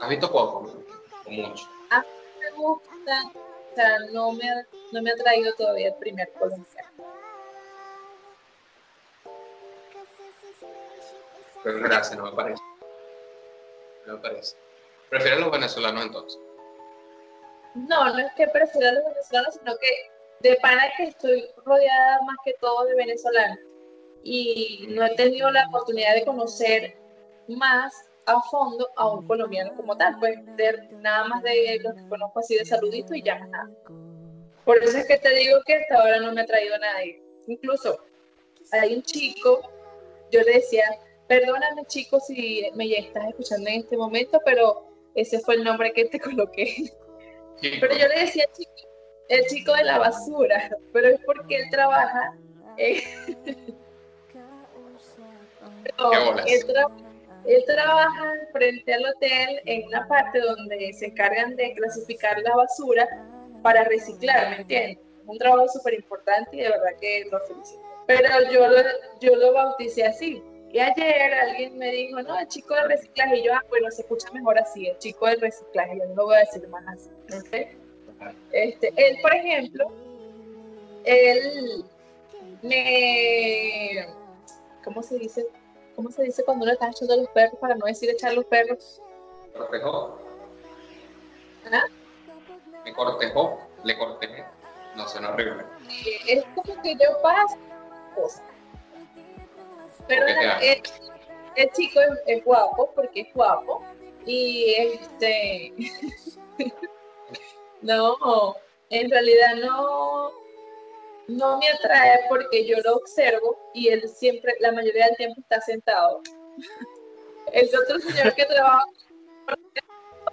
[0.00, 0.72] ¿Has visto poco
[1.26, 1.68] o mucho?
[1.90, 2.06] A mí
[2.40, 4.44] me gusta, o sea, no me,
[4.92, 6.90] no me ha traído todavía el primer colombiano.
[11.62, 12.62] Pero gracias, no me parece.
[14.06, 14.56] No me parece.
[15.08, 16.38] Prefiero los venezolanos entonces.
[17.74, 22.22] No, no es que prefiera a los venezolanos, sino que de pana que estoy rodeada
[22.22, 23.58] más que todo de venezolanos
[24.24, 26.96] y no he tenido la oportunidad de conocer
[27.48, 27.92] más
[28.26, 32.40] a fondo a un colombiano como tal, pues de, nada más de los que conozco
[32.40, 33.70] así de saludito y ya nada.
[34.64, 37.22] Por eso es que te digo que hasta ahora no me ha traído nadie.
[37.46, 37.98] Incluso
[38.72, 39.60] hay un chico,
[40.30, 45.56] yo le decía, perdóname chico si me estás escuchando en este momento, pero ese fue
[45.56, 46.92] el nombre que te coloqué.
[47.60, 48.72] Pero yo le decía chico,
[49.28, 52.36] el chico de la basura, pero es porque él trabaja.
[57.46, 63.08] él, trabaja frente al hotel en una parte donde se encargan de clasificar la basura
[63.62, 64.98] para reciclar, ¿me entiendes?
[65.26, 67.80] Un trabajo súper importante y de verdad que lo felicito.
[68.06, 68.78] Pero yo lo,
[69.20, 70.42] yo lo bauticé así.
[70.74, 73.38] Y ayer alguien me dijo, no, el chico del reciclaje.
[73.38, 76.00] Y yo, ah, bueno, se escucha mejor así, el chico del reciclaje.
[76.00, 77.10] Yo no lo voy a decir más así.
[78.50, 79.86] Este, él, por ejemplo,
[81.04, 81.84] él
[82.62, 84.08] me.
[84.82, 85.46] ¿Cómo se dice?
[85.94, 89.00] ¿Cómo se dice cuando uno está echando los perros para no decir echar los perros?
[89.56, 90.18] Cortejó.
[91.70, 91.84] ¿Ah?
[92.84, 94.44] Me cortejó, le cortejé.
[94.96, 95.62] No, suena horrible.
[96.26, 97.58] Es como que yo paso
[98.16, 98.53] cosas
[100.08, 100.26] pero
[101.56, 103.84] el, chico es, guapo porque es guapo
[104.26, 105.72] y este
[107.82, 108.56] no,
[108.90, 110.32] en realidad no
[111.28, 115.60] no me atrae porque yo lo observo y él siempre, la mayoría del tiempo está
[115.60, 116.20] sentado.
[117.52, 118.84] El otro señor que trabaja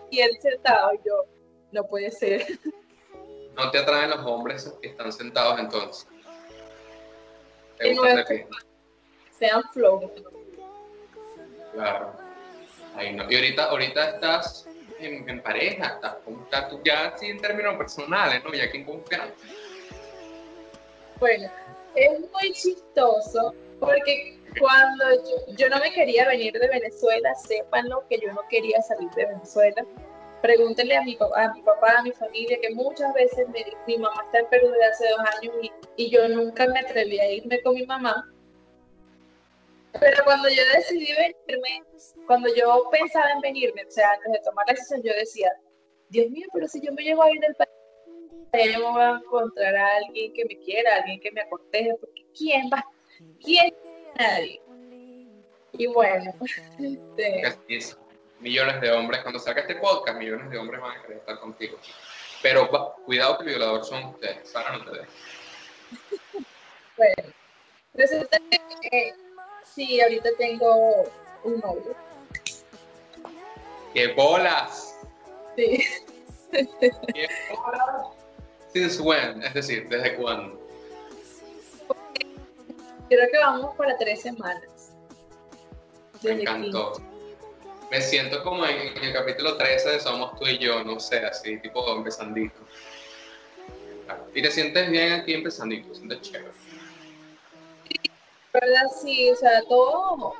[0.09, 1.25] y él sentado, yo,
[1.71, 2.45] no puede ser.
[3.55, 6.07] ¿No te atraen los hombres que están sentados entonces?
[9.41, 10.11] sean flow.
[11.73, 12.13] Claro.
[12.95, 13.29] Ahí no.
[13.29, 14.67] Y ahorita, ahorita estás
[14.99, 18.53] en, pareja, estás, estás tú ya así en términos personales, ¿no?
[18.53, 19.33] Ya que en confianza.
[21.19, 21.49] Bueno,
[21.95, 25.05] es muy chistoso porque cuando
[25.57, 29.83] yo, no me quería venir de Venezuela, sépanlo que yo no quería salir de Venezuela.
[30.41, 34.23] Pregúntenle a mi, a mi papá, a mi familia, que muchas veces me, mi mamá
[34.25, 37.61] está en Perú desde hace dos años y, y yo nunca me atreví a irme
[37.61, 38.27] con mi mamá.
[39.99, 41.83] Pero cuando yo decidí venirme,
[42.27, 45.51] cuando yo pensaba en venirme, o sea, antes de tomar la decisión, yo decía,
[46.09, 47.69] Dios mío, pero si yo me llego a ir del país,
[48.73, 52.25] yo me voy a encontrar a alguien que me quiera, alguien que me acorteje, porque
[52.37, 52.85] ¿quién va?
[53.43, 53.73] ¿Quién?
[54.17, 54.61] Nadie.
[55.73, 57.87] Y bueno, este...
[58.39, 61.77] millones de hombres, cuando salga este podcast, millones de hombres van a querer estar contigo.
[62.41, 62.69] Pero
[63.05, 65.13] cuidado que el violador son ustedes, Sara no te dejes.
[66.97, 67.33] bueno,
[67.93, 68.37] resulta
[68.81, 69.13] que
[69.63, 71.03] sí, ahorita tengo
[71.43, 71.95] un novio.
[73.93, 74.99] ¡Qué bolas!
[75.55, 75.83] Sí.
[76.51, 78.07] ¿Qué bolas?
[78.73, 79.43] ¿Since when?
[79.43, 80.59] Es decir, ¿desde cuándo?
[83.09, 84.93] Creo que vamos para tres semanas.
[86.23, 86.93] Me encantó.
[87.89, 91.57] Me siento como en, el capítulo 13 de Somos tú y yo, no sé, así,
[91.57, 92.55] tipo empezandito.
[94.33, 96.51] Y te sientes bien aquí empezandito, te sientes chévere.
[98.53, 100.33] Verdad, sí, o sea, todo,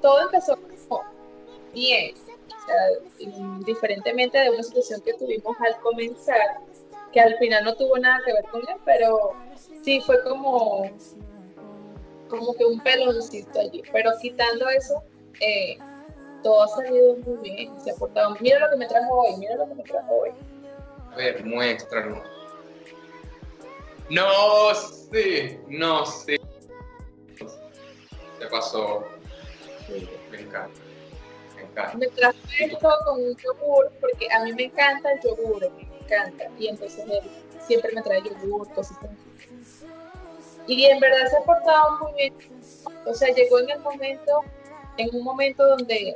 [0.00, 0.58] todo empezó
[1.72, 2.14] bien.
[2.14, 6.60] O sea, diferentemente de una situación que tuvimos al comenzar,
[7.12, 9.32] que al final no tuvo nada que ver con él, pero
[9.82, 10.90] sí fue como
[12.28, 13.82] como que un peloncito allí.
[13.92, 15.02] Pero quitando eso,
[15.40, 15.78] eh,
[16.42, 17.80] todo ha salido muy bien.
[17.80, 18.36] Se ha portado.
[18.40, 20.30] Mira lo que me trajo hoy, mira lo que me trajo hoy.
[21.12, 22.24] A ver, muéstranos.
[24.10, 26.35] No, sí, no, sí.
[28.46, 29.02] ¿Qué pasó?
[30.30, 30.80] Me encanta.
[31.56, 31.98] Me encanta.
[31.98, 36.44] Me trajo esto con un yogur, porque a mí me encanta el yogur, me encanta.
[36.56, 37.28] Y entonces él
[37.66, 39.86] siempre me trae yogur, cositas así.
[40.68, 42.34] Y en verdad se ha portado muy bien.
[43.04, 44.44] O sea, llegó en el momento,
[44.96, 46.14] en un momento donde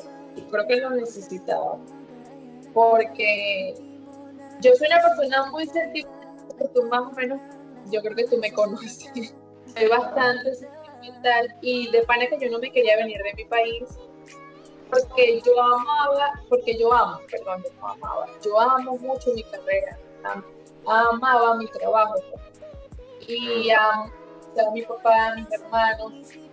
[0.50, 1.78] creo que lo necesitaba.
[2.72, 3.74] Porque
[4.60, 7.40] yo soy una persona muy sentimental, tú más o menos,
[7.90, 9.10] yo creo que tú me conoces.
[9.74, 10.52] soy bastante
[11.60, 13.84] y de pana que yo no me quería venir de mi país
[14.90, 19.98] porque yo amaba, porque yo amo, perdón, yo amaba, yo amo mucho mi carrera,
[20.84, 22.16] amaba mi trabajo.
[23.26, 24.10] Y amo
[24.58, 26.12] a mi papá, a mis hermanos,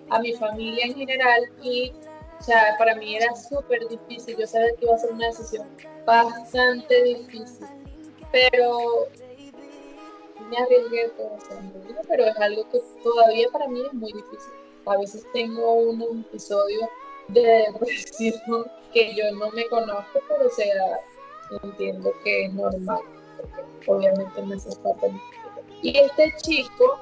[0.10, 1.94] a mi familia en general y
[2.40, 5.68] o para mí era súper difícil, yo sabía que iba a ser una decisión
[6.06, 7.68] bastante difícil,
[8.32, 9.08] pero
[10.50, 11.38] me arriesgué todo,
[12.08, 14.54] pero es algo que todavía para mí es muy difícil.
[14.86, 16.90] A veces tengo un episodio
[17.30, 21.00] de depresión que yo no me conozco, pero o sea,
[21.64, 23.02] entiendo que es normal,
[23.38, 25.08] porque obviamente me hace falta.
[25.82, 27.00] Y este chico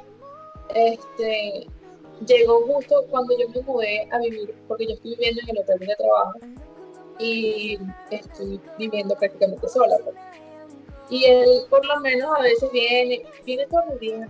[0.73, 1.67] este,
[2.25, 5.79] llegó justo cuando yo me mudé a vivir, porque yo estoy viviendo en el hotel
[5.79, 6.39] de trabajo
[7.19, 7.79] y
[8.11, 9.97] estoy viviendo prácticamente sola.
[10.03, 10.15] Pues.
[11.09, 14.29] Y él por lo menos a veces viene, viene todos los días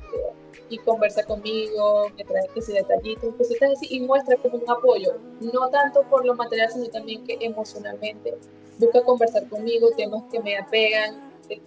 [0.70, 5.14] y conversa conmigo, me trae que si detallitos, cositas así, y muestra como un apoyo,
[5.40, 8.36] no tanto por lo material, sino también que emocionalmente
[8.80, 11.62] busca conversar conmigo, temas que me apegan, que,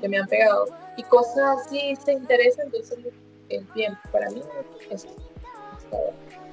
[0.00, 2.98] que me han pegado, y cosas así se interesa, entonces
[3.48, 3.98] el tiempo.
[4.12, 4.42] Para mí
[4.90, 5.06] es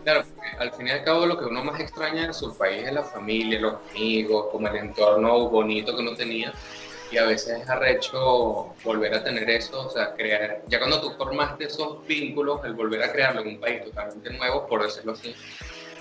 [0.03, 0.23] Claro,
[0.59, 3.03] al fin y al cabo lo que uno más extraña en su país es la
[3.03, 6.53] familia, los amigos, como el entorno bonito que uno tenía.
[7.15, 11.11] Y a veces es arrecho volver a tener eso, o sea, crear, ya cuando tú
[11.11, 15.33] formaste esos vínculos, el volver a crearlo en un país totalmente nuevo, por decirlo así,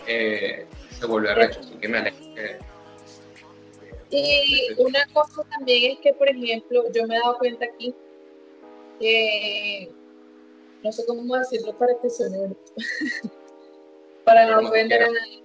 [0.08, 2.18] eh, se vuelve arrecho, así que me alegro
[4.10, 7.94] Y una cosa también es que, por ejemplo, yo me he dado cuenta aquí
[8.98, 9.92] que
[10.82, 12.56] no sé cómo decirlo para que suene
[14.24, 15.44] para no ofender a nadie.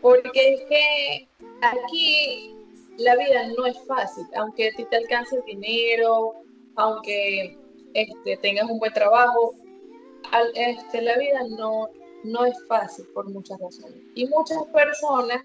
[0.00, 1.28] Porque es que
[1.60, 2.54] aquí
[2.98, 6.34] la vida no es fácil, aunque a ti te alcance dinero,
[6.76, 7.58] aunque
[7.94, 9.54] este, tengas un buen trabajo,
[10.54, 11.88] este, la vida no,
[12.24, 14.00] no es fácil por muchas razones.
[14.14, 15.42] Y muchas personas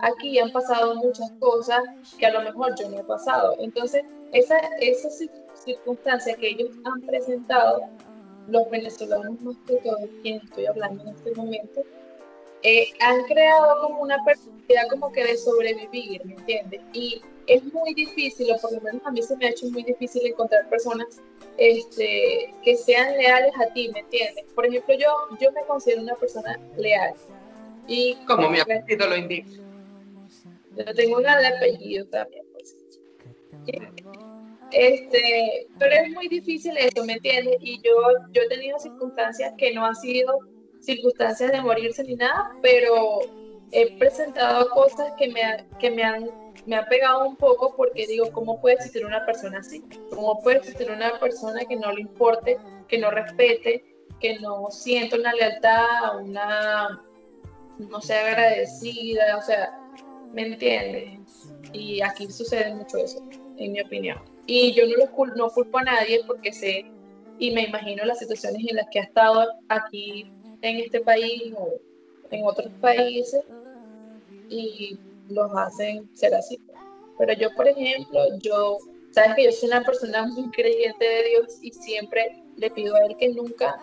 [0.00, 1.82] aquí han pasado muchas cosas
[2.18, 3.54] que a lo mejor yo no he pasado.
[3.58, 5.08] Entonces, esa, esa
[5.54, 7.82] circunstancia que ellos han presentado
[8.48, 11.82] los venezolanos más que todos, quien estoy hablando en este momento,
[12.64, 16.80] eh, han creado como una perspectiva como que de sobrevivir, ¿me entiendes?
[16.94, 19.82] Y es muy difícil, o por lo menos a mí se me ha hecho muy
[19.82, 21.20] difícil encontrar personas
[21.58, 24.46] este, que sean leales a ti, ¿me entiendes?
[24.54, 27.14] Por ejemplo, yo, yo me considero una persona leal.
[27.86, 29.50] Y como mi apellido lo indica.
[30.74, 32.44] Yo tengo un apellido también.
[32.52, 32.76] Pues.
[34.72, 37.56] Este, pero es muy difícil eso, ¿me entiendes?
[37.60, 37.92] Y yo,
[38.32, 40.38] yo he tenido circunstancias que no han sido
[40.84, 43.20] circunstancias de morirse ni nada, pero
[43.72, 46.30] he presentado cosas que me, que me han
[46.66, 49.82] me ha pegado un poco porque digo, ¿cómo puede existir una persona así?
[50.10, 52.58] ¿Cómo puede existir una persona que no le importe,
[52.88, 53.84] que no respete,
[54.20, 57.02] que no sienta una lealtad, una,
[57.78, 59.36] no sea agradecida?
[59.36, 59.78] O sea,
[60.32, 61.20] ¿me entiende?
[61.72, 63.22] Y aquí sucede mucho eso,
[63.58, 64.18] en mi opinión.
[64.46, 66.86] Y yo no, lo no culpo a nadie porque sé
[67.38, 70.30] y me imagino las situaciones en las que ha estado aquí
[70.64, 71.74] en este país o
[72.30, 73.44] en otros países
[74.48, 74.98] y
[75.28, 76.58] los hacen ser así.
[77.18, 78.78] Pero yo, por ejemplo, yo,
[79.10, 83.04] sabes que yo soy una persona muy creyente de Dios y siempre le pido a
[83.04, 83.76] Él que nunca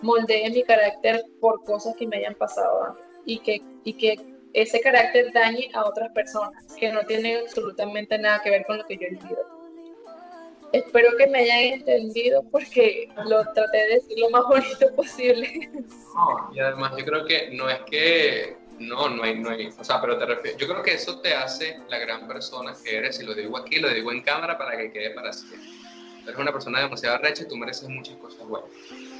[0.00, 4.16] moldee mi carácter por cosas que me hayan pasado y que, y que
[4.54, 8.86] ese carácter dañe a otras personas, que no tiene absolutamente nada que ver con lo
[8.86, 9.61] que yo he vivido.
[10.72, 15.70] Espero que me hayan entendido porque lo traté de decir lo más bonito posible.
[16.54, 20.00] y además yo creo que no es que, no, no hay, no hay, o sea,
[20.00, 23.24] pero te refiero, yo creo que eso te hace la gran persona que eres, y
[23.24, 25.68] lo digo aquí, lo digo en cámara para que quede para siempre.
[26.22, 28.70] Eres una persona demasiado recha y tú mereces muchas cosas buenas.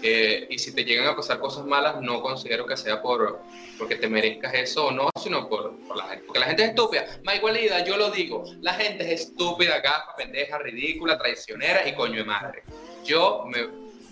[0.05, 3.40] Eh, y si te llegan a pasar cosas malas, no considero que sea por
[3.78, 6.24] porque te merezcas eso o no, sino por, la gente.
[6.26, 7.07] Porque la gente es estúpida.
[7.24, 12.16] Ma igualidad, yo lo digo, la gente es estúpida, gafa, pendeja, ridícula, traicionera y coño
[12.16, 12.62] de madre.
[13.05, 13.68] Yo me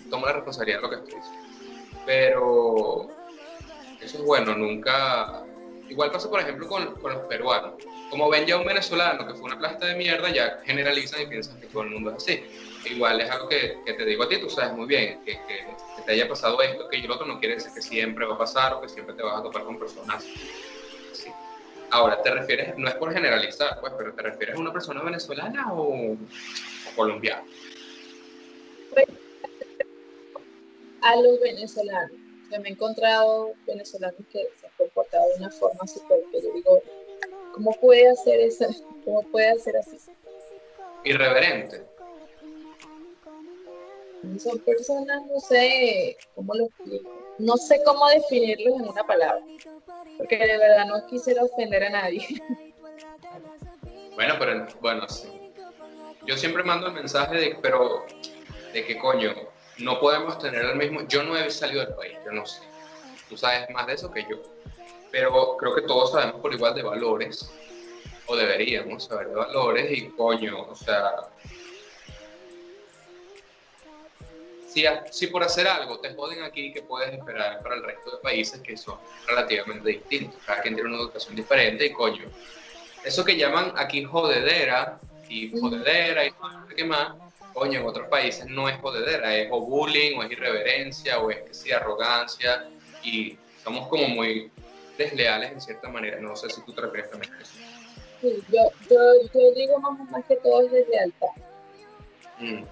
[0.09, 2.01] tomo la responsabilidad de lo que estoy diciendo.
[2.05, 3.07] Pero
[4.01, 5.43] eso es bueno, nunca...
[5.89, 7.73] Igual pasa, por ejemplo, con, con los peruanos.
[8.09, 11.59] Como ven ya un venezolano que fue una plasta de mierda, ya generalizan y piensan
[11.59, 12.41] que todo el mundo es así
[12.85, 15.65] igual es algo que, que, te digo a ti, tú sabes muy bien, que, que,
[16.05, 18.73] te haya pasado esto, que lo otro, no quiere decir que siempre va a pasar
[18.73, 21.31] o que siempre te vas a topar con personas así.
[21.91, 25.73] Ahora, te refieres, no es por generalizar, pues, pero te refieres a una persona venezolana
[25.73, 26.15] o,
[26.95, 27.43] colombiana.
[31.01, 32.17] A los venezolanos.
[32.49, 36.81] me he encontrado venezolanos que se han comportado de una forma súper que yo digo,
[37.53, 38.67] ¿cómo puede hacer eso?
[39.03, 39.97] ¿Cómo puede hacer así?
[41.03, 41.90] Irreverente
[44.39, 46.69] son personas, no sé cómo lo
[47.39, 49.41] no sé cómo definirlos en una palabra,
[50.17, 52.41] porque de verdad no quisiera ofender a nadie.
[54.13, 55.27] Bueno, pero bueno, sí.
[56.27, 58.05] Yo siempre mando el mensaje de, pero,
[58.73, 59.33] de que coño,
[59.79, 62.61] no podemos tener el mismo, yo no he salido del país, yo no sé,
[63.27, 64.37] tú sabes más de eso que yo,
[65.11, 67.51] pero creo que todos sabemos por igual de valores,
[68.27, 71.11] o deberíamos saber de valores, y coño, o sea,
[75.11, 78.61] si, por hacer algo te joden aquí, que puedes esperar para el resto de países
[78.61, 78.97] que son
[79.27, 80.41] relativamente distintos?
[80.45, 82.25] Cada quien tiene una educación diferente y coño.
[83.03, 87.15] Eso que llaman aquí jodedera y jodedera y no sé qué más,
[87.53, 91.41] coño, en otros países no es jodedera, es o bullying, o es irreverencia, o es
[91.41, 92.69] que sí, arrogancia,
[93.03, 94.51] y somos como muy
[94.97, 96.19] desleales en cierta manera.
[96.19, 97.53] No sé si tú te refieres también a eso.
[98.21, 98.99] Sí, yo, yo,
[99.33, 101.27] yo digo más, más que todo es deslealtad.
[102.39, 102.63] Mm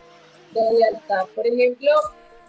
[0.54, 1.28] de lealtad.
[1.36, 1.91] Por ejemplo,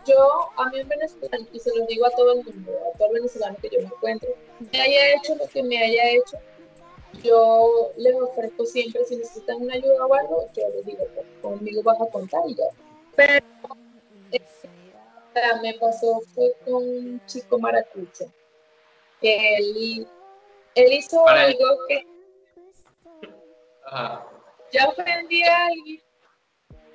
[0.07, 3.09] yo a mí en Venezuela, y se lo digo a todo el mundo, a todo
[3.09, 4.31] el venezolano que yo me encuentro,
[4.73, 6.39] me haya hecho lo que me haya hecho,
[7.23, 11.83] yo les ofrezco siempre, si necesitan una ayuda o algo, yo les digo, pues, conmigo
[11.83, 12.65] vas a contar y ya.
[13.17, 13.47] Pero
[14.33, 14.41] eh,
[15.63, 18.27] me pasó fue con un chico maracucho,
[19.21, 20.07] que él,
[20.75, 22.07] él hizo algo que...
[24.73, 26.01] Ya ofendí a alguien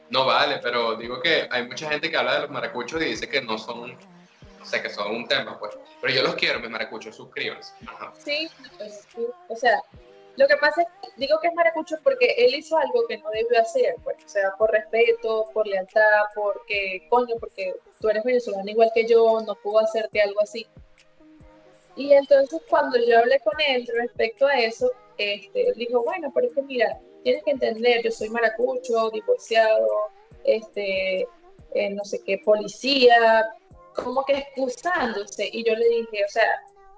[0.10, 3.28] no vale, pero digo que hay mucha gente que habla de los maracuchos y dice
[3.28, 3.91] que no son,
[4.62, 5.78] o sea, que son un tema, pues.
[6.01, 7.74] Pero yo los quiero, mis maracuchos, suscríbanse.
[8.18, 8.47] Sí,
[8.78, 9.82] pues, sí, o sea,
[10.38, 10.88] lo que pasa es
[11.18, 14.51] digo que es maracucho porque él hizo algo que no debió hacer, pues, o sea,
[14.58, 19.80] por respeto, por lealtad, porque, coño, porque tú eres venezolano igual que yo, no puedo
[19.80, 20.68] hacerte algo así.
[21.95, 26.47] Y entonces cuando yo hablé con él respecto a eso, este, él dijo, bueno, pero
[26.47, 29.88] es que mira, tienes que entender, yo soy maracucho, divorciado,
[30.43, 31.28] este,
[31.73, 33.43] eh, no sé qué, policía,
[33.95, 35.49] como que excusándose.
[35.51, 36.47] Y yo le dije, o sea,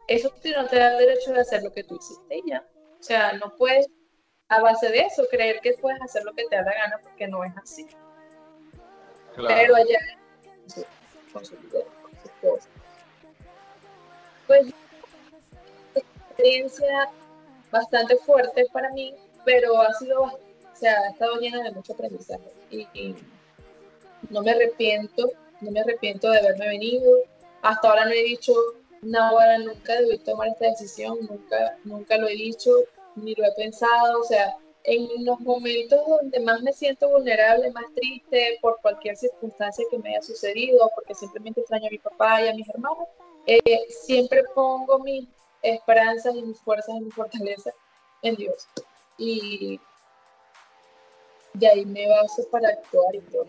[0.09, 2.61] eso no te da el derecho de hacer lo que tú hiciste ya.
[2.99, 3.87] O sea, no puedes,
[4.49, 7.25] a base de eso, creer que puedes hacer lo que te da la gana porque
[7.29, 7.87] no es así.
[9.33, 9.99] Pero allá,
[11.31, 12.59] con su, con
[14.45, 14.73] Pues,
[15.95, 17.11] experiencia
[17.71, 19.15] bastante fuerte para mí
[19.47, 20.39] pero ha sido, o
[20.73, 23.15] sea, ha estado llena de mucho aprendizaje y,
[24.29, 25.31] no me arrepiento,
[25.61, 27.09] no me arrepiento de haberme venido.
[27.61, 28.53] Hasta ahora no he dicho,
[29.01, 32.71] no, ahora nunca debí tomar esta decisión, nunca, nunca lo he dicho,
[33.15, 37.85] ni lo he pensado, o sea, en los momentos donde más me siento vulnerable, más
[37.95, 42.49] triste por cualquier circunstancia que me haya sucedido, porque simplemente extraño a mi papá y
[42.49, 43.07] a mis hermanos,
[43.45, 45.25] eh, siempre pongo mis
[45.61, 47.71] esperanzas y mis fuerzas y mi fortaleza
[48.23, 48.67] en Dios.
[49.17, 49.79] Y
[51.53, 53.47] de ahí me baso para actuar y todo.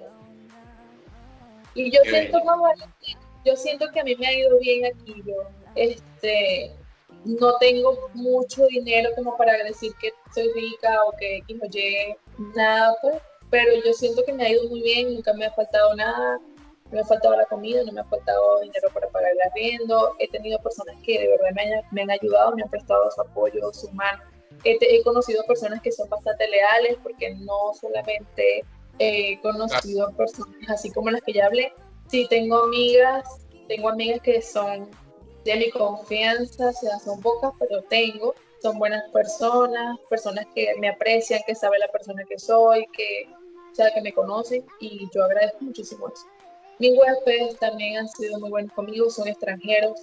[1.75, 2.39] Y yo siento,
[3.45, 5.23] yo siento que a mí me ha ido bien aquí.
[5.25, 5.35] Yo,
[5.75, 6.73] este,
[7.25, 12.97] no tengo mucho dinero como para decir que soy rica o que X o nada,
[13.03, 13.17] pues,
[13.51, 16.91] pero yo siento que me ha ido muy bien, nunca me ha faltado nada, no
[16.91, 20.29] me ha faltado la comida, no me ha faltado dinero para pagar el arriendo, he
[20.29, 24.23] tenido personas que de verdad me han, ayudado, me han prestado su apoyo, su mano.
[24.65, 28.65] He, conocido personas que son bastante leales porque no solamente
[28.99, 31.73] he conocido personas así como las que ya hablé,
[32.09, 33.25] sí tengo amigas,
[33.69, 34.91] tengo amigas que son
[35.45, 40.89] de mi confianza, o sea, son pocas, pero tengo, son buenas personas, personas que me
[40.89, 43.29] aprecian, que saben la persona que soy, que,
[43.71, 46.27] o sea, que me conocen y yo agradezco muchísimo eso.
[46.79, 50.01] Mis huéspedes también han sido muy buenos conmigo, son extranjeros.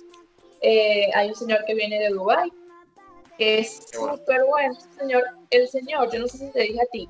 [0.61, 2.51] Eh, hay un señor que viene de Dubái,
[3.37, 7.09] que es súper bueno, señor, el señor, yo no sé si te dije a ti,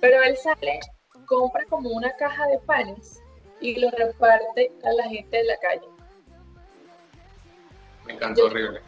[0.00, 0.80] pero él sale,
[1.26, 3.20] compra como una caja de panes
[3.60, 5.86] y lo reparte a la gente de la calle.
[8.04, 8.80] Me encantó horrible.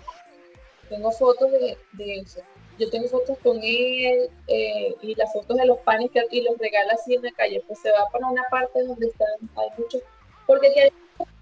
[0.88, 2.40] Tengo fotos de, eso.
[2.78, 6.56] Yo tengo fotos con él eh, y las fotos de los panes que y los
[6.58, 7.62] regala así en la calle.
[7.66, 10.02] Pues se va para una parte donde están, hay muchos,
[10.46, 10.90] porque hay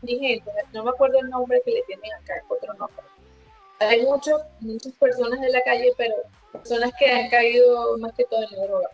[0.03, 3.05] indigentes, no me acuerdo el nombre que le tienen acá, otro nombre.
[3.79, 6.15] Hay muchos, muchas personas en la calle, pero
[6.53, 8.89] personas que han caído más que todo en la droga.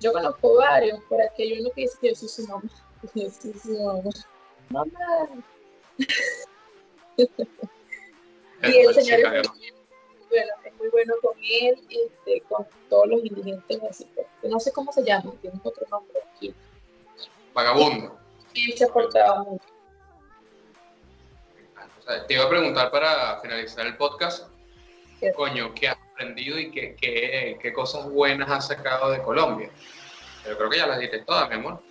[0.00, 2.62] Yo conozco varios, por aquí hay uno que dice que yo soy su mamá.
[3.14, 4.10] Yo soy su mamá.
[4.70, 5.28] Mamá.
[8.62, 9.72] Y el señor es muy,
[10.28, 14.04] bueno, es muy bueno con él, este, con todos los indigentes, así
[14.42, 16.52] que no sé cómo se llama, tiene otro nombre aquí.
[17.54, 18.18] Vagabundo.
[18.54, 19.64] Y él se ha portado mucho.
[22.26, 24.48] Te iba a preguntar para finalizar el podcast,
[25.20, 25.32] ¿Qué?
[25.32, 29.70] coño, ¿qué has aprendido y qué, qué, qué, cosas buenas has sacado de Colombia?
[30.42, 31.82] Pero creo que ya las diste todas, mi amor.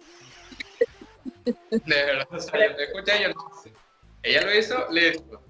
[1.70, 3.72] De verdad, o sea, yo te escuché y yo no sé.
[4.24, 5.42] Ella lo hizo, listo.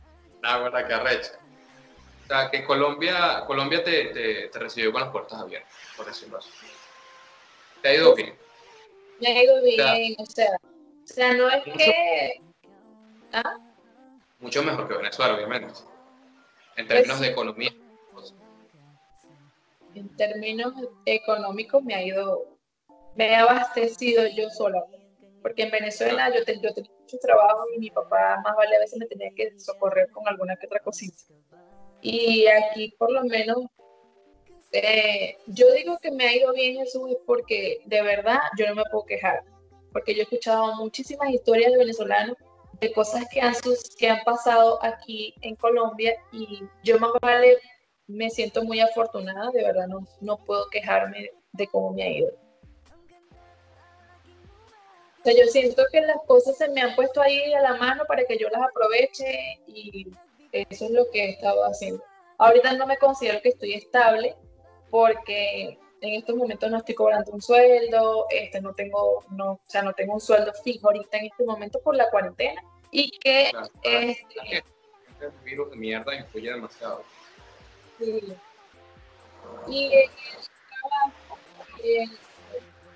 [0.44, 1.40] Ah, bueno, que arrecha.
[2.24, 6.38] O sea, que Colombia, Colombia te, te, te, recibió con las puertas abiertas, por decirlo
[6.40, 6.50] así.
[7.82, 8.36] ¿Te ha ido bien?
[9.22, 12.42] Me ha ido bien, o sea, o sea, no es que...
[13.32, 13.67] ¿Ah?
[14.40, 15.74] Mucho mejor que Venezuela, obviamente.
[16.76, 17.72] En términos de economía.
[19.96, 20.74] En términos
[21.06, 22.46] económicos me ha ido,
[23.16, 24.84] me he abastecido yo sola.
[25.42, 29.00] Porque en Venezuela yo, yo tenía mucho trabajo y mi papá más vale a veces
[29.00, 31.18] me tenía que socorrer con alguna que otra cosita.
[32.02, 33.66] Y aquí por lo menos,
[34.72, 38.76] eh, yo digo que me ha ido bien Jesús es porque de verdad yo no
[38.76, 39.44] me puedo quejar,
[39.92, 42.38] porque yo he escuchado muchísimas historias de venezolanos
[42.80, 43.54] de cosas que han,
[43.98, 47.58] que han pasado aquí en Colombia y yo más vale
[48.08, 52.48] me siento muy afortunada, de verdad no, no puedo quejarme de cómo me ha ido
[55.34, 58.38] yo siento que las cosas se me han puesto ahí a la mano para que
[58.38, 60.08] yo las aproveche y
[60.52, 62.04] eso es lo que he estado haciendo.
[62.38, 64.36] Ahorita no me considero que estoy estable
[64.90, 69.82] porque en estos momentos no estoy cobrando un sueldo, este, no tengo, no, o sea,
[69.82, 73.52] no tengo un sueldo fijo ahorita en este momento por la cuarentena y que
[73.84, 74.64] este,
[75.22, 77.04] el virus de mierda influye demasiado.
[77.98, 78.36] Sí.
[79.68, 80.10] Y eh,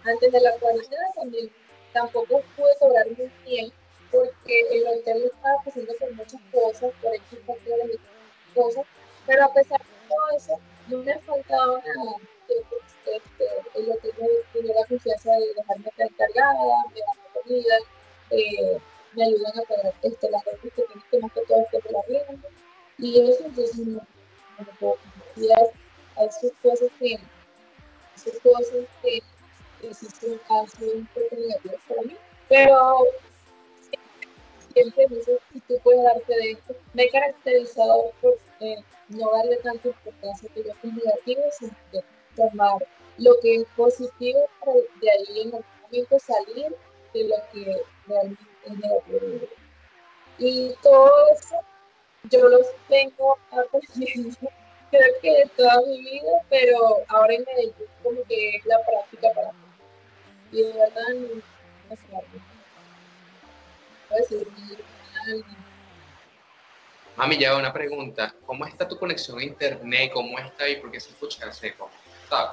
[0.06, 1.52] antes de la cuarentena también
[1.94, 3.72] tampoco pude cobrar muy bien
[4.12, 7.58] porque el hotel estaba pasando por muchas cosas, por equipos,
[8.54, 8.86] cosas,
[9.26, 12.18] pero a pesar de todo eso, no me ha faltado nada.
[13.06, 13.46] Este,
[13.76, 14.14] el hotel
[14.54, 17.76] me dio la confianza de dejarme estar encargada, me dan comida,
[18.30, 18.78] eh,
[19.14, 22.02] me ayudan a pagar este, las cosas que tienen que más que todo de la
[22.08, 22.50] rienda,
[22.98, 24.02] y eso entonces no,
[24.60, 24.98] no puedo
[26.18, 27.20] hay sus cosas que,
[28.16, 29.22] sus cosas que
[29.82, 32.98] existe un caso un poco negativo para mí, pero
[34.74, 39.58] siempre dices, si tú puedes darte de esto, me he caracterizado por eh, no darle
[39.58, 42.04] tanta importancia a que es negativo, sino que
[42.36, 46.76] tomar lo que es positivo para de ahí en algún momento salir
[47.14, 49.48] de lo que realmente es negativo.
[50.38, 51.56] Y todo eso
[52.30, 54.38] yo los tengo aprendiendo
[54.92, 56.78] creo que toda mi vida, pero
[57.08, 57.74] ahora en Medellín
[58.04, 59.72] como que es la práctica para mí
[60.52, 61.42] y de verdad no,
[67.16, 68.34] Mami, ya una pregunta.
[68.46, 70.12] ¿Cómo está tu conexión a internet?
[70.14, 70.78] ¿Cómo está ahí?
[70.78, 71.90] Porque se escucha seco.
[72.32, 72.52] ¿Sabes?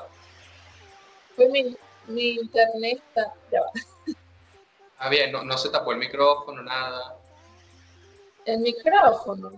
[1.36, 1.76] Pues mi,
[2.08, 3.70] mi internet está, ya va.
[4.98, 7.16] Ah, bien, no, no se tapó el micrófono, nada.
[8.44, 9.52] El micrófono.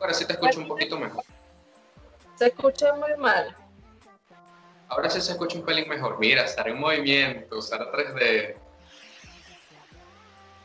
[0.00, 1.24] Ahora sí te escucho un poquito mejor.
[2.36, 3.56] Se escucha muy mal.
[4.86, 6.20] Ahora sí se escucha un pelín mejor.
[6.20, 8.54] Mira, estar en movimiento, usar 3D.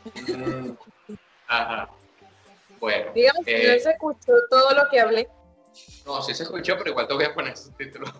[0.04, 0.76] Mm,
[1.48, 1.88] Ajá.
[2.78, 3.10] Bueno.
[3.14, 5.28] Digamos que no eh, se escuchó todo lo que hablé.
[6.06, 8.10] No, sí se escuchó, pero igual te voy a poner subtítulos.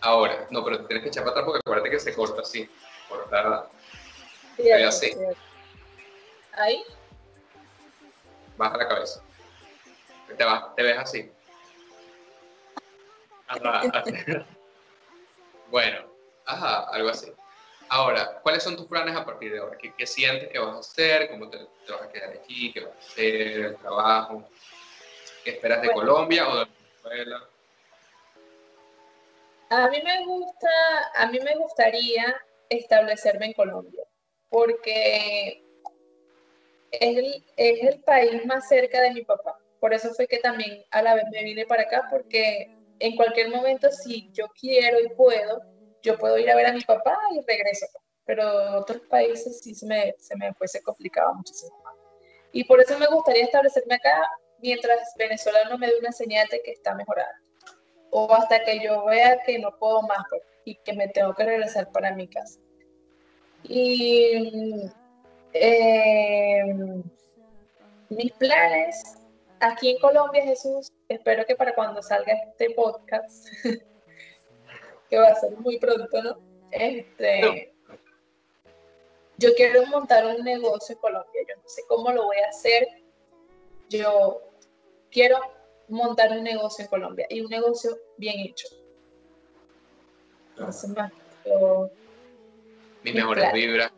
[0.00, 2.68] Ahora, no, pero tienes que echar para atrás porque acuérdate que se corta así.
[3.08, 3.68] Corta,
[4.56, 5.14] Cierto, así.
[6.52, 6.84] Ahí.
[8.56, 9.22] baja la cabeza.
[10.36, 11.30] Te, vas, te ves así.
[13.46, 14.04] Ajá.
[15.70, 15.98] bueno,
[16.44, 17.32] ajá, algo así.
[17.88, 19.78] Ahora, ¿cuáles son tus planes a partir de ahora?
[19.78, 21.30] ¿Qué, qué sientes que vas a hacer?
[21.30, 22.72] ¿Cómo te, te vas a quedar aquí?
[22.72, 23.34] ¿Qué vas a hacer?
[23.34, 24.48] ¿El trabajo?
[25.48, 26.12] ¿Qué esperas de Bueno.
[26.12, 26.66] Colombia o de
[27.04, 27.48] Venezuela?
[29.70, 30.68] A mí me gusta,
[31.14, 32.36] a mí me gustaría
[32.68, 34.04] establecerme en Colombia,
[34.50, 35.64] porque
[36.90, 39.58] es el, es el país más cerca de mi papá.
[39.80, 43.48] Por eso fue que también a la vez me vine para acá, porque en cualquier
[43.48, 45.62] momento, si yo quiero y puedo,
[46.02, 47.86] yo puedo ir a ver a mi papá y regreso.
[48.26, 51.94] Pero en otros países sí se me, se me fuese complicado muchísimo más.
[52.52, 54.28] Y por eso me gustaría establecerme acá
[54.60, 57.48] mientras Venezuela no me dé una señal de que está mejorando
[58.10, 61.44] o hasta que yo vea que no puedo más pues, y que me tengo que
[61.44, 62.58] regresar para mi casa.
[63.64, 64.90] Y
[65.52, 66.74] eh,
[68.08, 69.18] mis planes
[69.60, 73.48] aquí en Colombia, Jesús, espero que para cuando salga este podcast,
[75.10, 76.38] que va a ser muy pronto, ¿no?
[76.70, 77.74] Este,
[79.38, 82.88] yo quiero montar un negocio en Colombia, yo no sé cómo lo voy a hacer,
[83.88, 84.47] yo
[85.10, 85.38] quiero
[85.88, 88.68] montar un negocio en Colombia y un negocio bien hecho.
[90.56, 91.12] Entonces, más,
[91.44, 91.90] yo-
[93.02, 93.56] Mis mejores claro.
[93.56, 93.92] vibras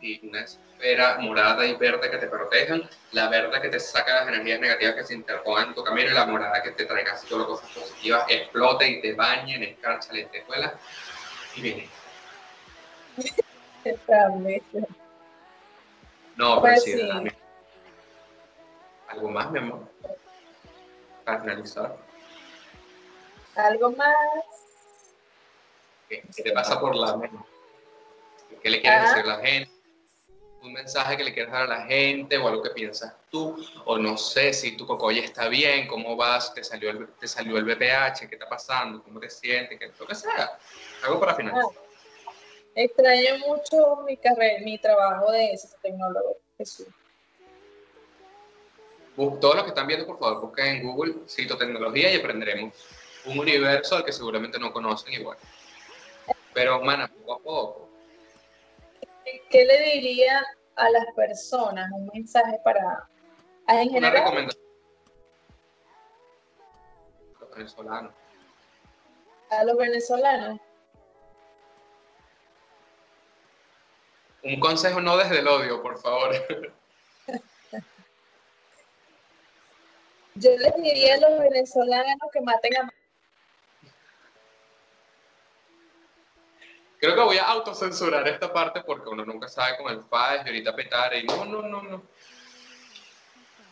[0.00, 4.28] y una esfera morada y verde que te protejan, la verde que te saca las
[4.28, 7.26] energías negativas que se interpongan en tu camino y la morada que te traiga así
[7.26, 10.74] solo cosas positivas, explote y te bañen, escarcha, lentejuelas
[11.54, 11.90] y viene.
[16.36, 17.08] No, pero Pues sí, sí.
[19.08, 19.90] algo más, mi amor,
[21.28, 21.96] para finalizar.
[23.56, 24.14] Algo más.
[26.08, 27.36] ¿Qué, qué te pasa por la mente?
[28.62, 29.14] ¿Qué le quieres Ah.
[29.14, 29.70] decir a la gente?
[30.62, 33.98] Un mensaje que le quieres dar a la gente o algo que piensas tú, o
[33.98, 37.64] no sé si tu cocoya está bien, cómo vas, te salió el, te salió el
[37.64, 40.58] BPH, qué está pasando, cómo te sientes, que, lo que sea.
[41.04, 41.70] Algo para finalizar.
[42.74, 46.38] Extraño mucho mi carrera, mi trabajo de tecnólogo.
[46.56, 46.88] Jesús.
[49.18, 52.72] Todos los que están viendo, por favor, busquen en Google citotecnología y aprenderemos
[53.24, 55.36] un universo al que seguramente no conocen igual.
[56.54, 57.88] Pero, mana, poco a poco.
[59.50, 60.40] ¿Qué le diría
[60.76, 61.90] a las personas?
[61.92, 63.08] Un mensaje para.
[63.66, 64.62] a- En Una general, recomendación.
[67.40, 68.12] Los venezolanos.
[69.50, 70.60] a los venezolanos.
[74.44, 76.30] Un consejo no desde el odio, por favor.
[80.38, 82.92] Yo les diría a los venezolanos que maten a
[87.00, 90.48] Creo que voy a autocensurar esta parte porque uno nunca sabe con el FAES y
[90.48, 92.02] ahorita petar y no, no, no, no.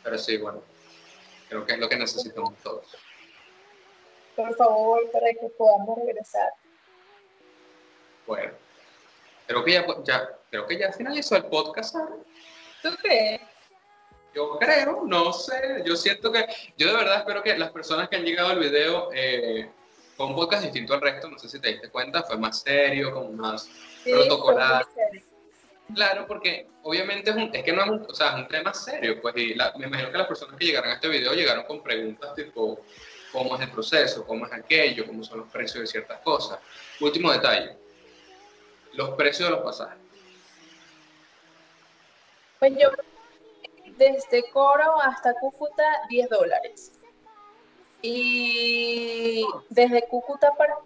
[0.05, 0.63] Pero sí, bueno,
[1.49, 2.87] creo que es lo que necesitamos todos.
[4.37, 6.51] por favor, para que podamos regresar.
[8.27, 8.53] Bueno,
[9.47, 12.17] creo que ya, ya, creo que ya finalizó el podcast, Sara.
[12.83, 13.41] ¿Tú crees?
[14.37, 18.17] Yo creo, no sé, yo siento que, yo de verdad espero que las personas que
[18.17, 19.67] han llegado al video, eh,
[20.15, 23.13] fue un podcast distinto al resto, no sé si te diste cuenta, fue más serio,
[23.13, 23.63] como más
[24.05, 24.85] Sí, protocolar.
[25.95, 28.75] Claro, porque obviamente es, un- es que no es un, o sea, es un tema
[28.75, 31.65] serio, pues, y la- me imagino que las personas que llegaron a este video llegaron
[31.65, 32.79] con preguntas tipo,
[33.33, 34.27] ¿cómo es el proceso?
[34.27, 35.07] ¿Cómo es aquello?
[35.07, 36.59] ¿Cómo son los precios de ciertas cosas?
[37.01, 37.75] Último detalle,
[38.93, 39.97] los precios de los pasajes.
[42.59, 42.89] Pues yo,
[43.97, 46.93] desde Coro hasta Cúcuta, 10 dólares.
[48.03, 50.77] Y desde Cúcuta para.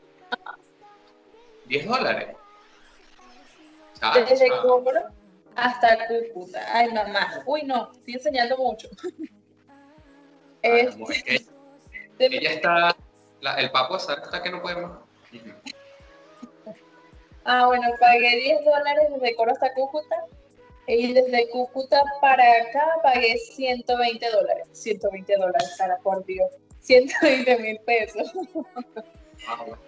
[1.66, 2.36] 10 dólares.
[4.00, 5.00] Ah, Desde ah, Coro
[5.56, 6.60] hasta Cúcuta.
[6.72, 7.42] Ay, mamá.
[7.46, 8.88] Uy, no, estoy enseñando mucho.
[10.64, 11.46] ah, Este,
[12.18, 12.96] ella, ella está,
[13.40, 14.58] la- el papo está que no.
[14.58, 15.02] Ujú.
[17.44, 20.24] ah, bueno, pagué 10 dólares desde Coro hasta Cúcuta.
[20.92, 24.66] Y desde Cúcuta para acá pagué 120 dólares.
[24.72, 26.50] 120 dólares, Sara, por Dios.
[26.80, 28.32] 120 mil pesos.
[29.46, 29.78] Ah, bueno.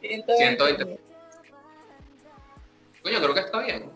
[0.00, 0.98] 120.
[3.02, 3.90] Coño, creo que está bien.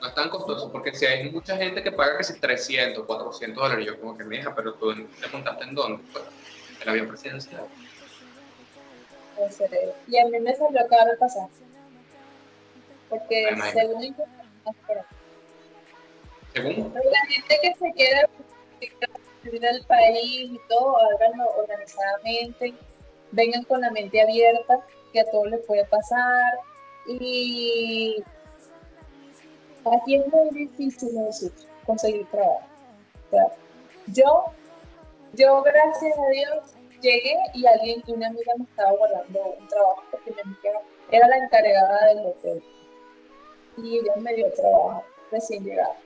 [0.00, 3.86] No es tan costoso, porque si hay mucha gente que paga casi 300, 400 dólares,
[3.86, 6.02] yo como que me hija, pero tú te montaste en dónde?
[6.12, 6.24] Pues,
[6.82, 7.66] el avión presidencial.
[10.08, 11.63] Y a mí me salió caro el pasaje.
[13.14, 14.16] Porque según
[16.52, 16.94] ¿Según?
[16.94, 17.92] La gente que se
[19.44, 22.74] vivir al país y todo, háganlo organizadamente,
[23.32, 24.80] vengan con la mente abierta,
[25.12, 26.58] que a todos les puede pasar.
[27.06, 28.22] Y
[29.84, 31.10] aquí es muy difícil
[31.86, 32.66] conseguir trabajo.
[34.06, 34.44] yo,
[35.34, 40.32] yo, gracias a Dios, llegué y alguien, una amiga me estaba guardando un trabajo porque
[40.32, 42.62] mi amiga era la encargada del hotel.
[43.76, 45.96] Y ella me dio trabajo recién llegada.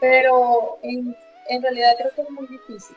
[0.00, 1.16] Pero en,
[1.48, 2.96] en realidad creo que es muy difícil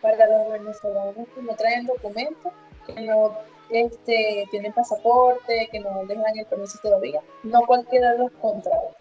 [0.00, 2.52] para los venezolanos que no traen documentos,
[2.86, 3.36] que no
[3.70, 7.20] este, tienen pasaporte, que no les dan el permiso todavía.
[7.42, 8.96] No cualquiera los contrata.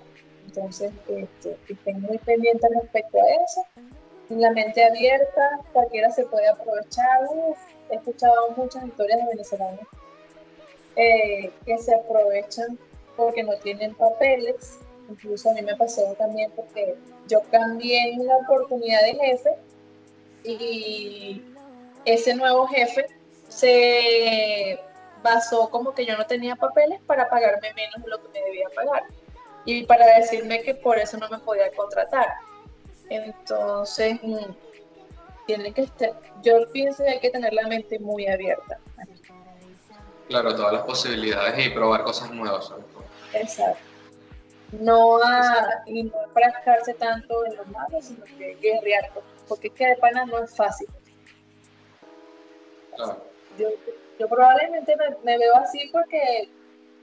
[0.46, 3.66] Entonces, este, estén muy pendientes respecto a eso
[4.38, 7.22] la mente abierta, cualquiera se puede aprovechar.
[7.90, 9.88] he escuchado muchas historias de venezolanos
[10.96, 12.78] eh, que se aprovechan
[13.20, 14.80] porque no tienen papeles.
[15.10, 16.96] Incluso a mí me pasó también porque
[17.28, 19.50] yo cambié la oportunidad de jefe
[20.44, 21.44] y
[22.06, 23.08] ese nuevo jefe
[23.50, 24.80] se
[25.22, 28.68] basó como que yo no tenía papeles para pagarme menos de lo que me debía
[28.74, 29.04] pagar
[29.66, 32.36] y para decirme que por eso no me podía contratar.
[33.10, 34.52] Entonces, mm,
[35.48, 36.14] tiene que estar,
[36.44, 38.80] yo pienso que hay que tener la mente muy abierta.
[40.30, 42.72] Claro, todas las posibilidades y probar cosas nuevas.
[43.34, 43.80] Exacto.
[44.72, 49.10] No a, y no enfrascarse tanto en lo malo, sino que guerrear,
[49.48, 50.88] porque es que de pana no es fácil.
[52.96, 53.24] Claro.
[53.58, 53.70] Yo,
[54.20, 56.50] yo probablemente me, me veo así porque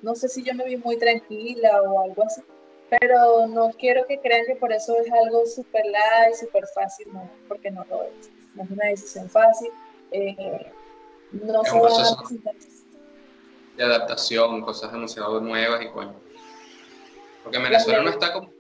[0.03, 2.43] no sé si yo me vi muy tranquila o algo así
[2.89, 7.29] pero no quiero que crean que por eso es algo súper light, súper fácil, no,
[7.49, 8.31] porque no lo es.
[8.55, 9.71] No es una decisión fácil.
[10.13, 10.73] Eh,
[11.33, 12.43] no es se un
[13.77, 16.15] de adaptación, cosas demasiado nuevas y coño.
[17.43, 18.51] Porque Venezuela no está como.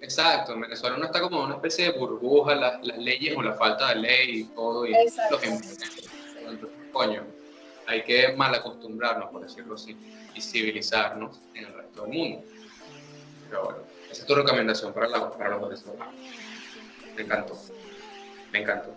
[0.00, 3.88] Exacto, Venezuela no está como una especie de burbuja, las, las leyes o la falta
[3.88, 5.40] de ley y todo, y los
[6.92, 7.24] coño,
[7.86, 9.96] hay que mal acostumbrarnos, por decirlo así,
[10.34, 12.44] y civilizarnos en el resto del mundo.
[13.48, 13.78] Pero bueno,
[14.10, 16.14] esa es tu recomendación para, la, para los venezolanos.
[17.16, 17.58] Me encantó.
[18.52, 18.94] Me encantó.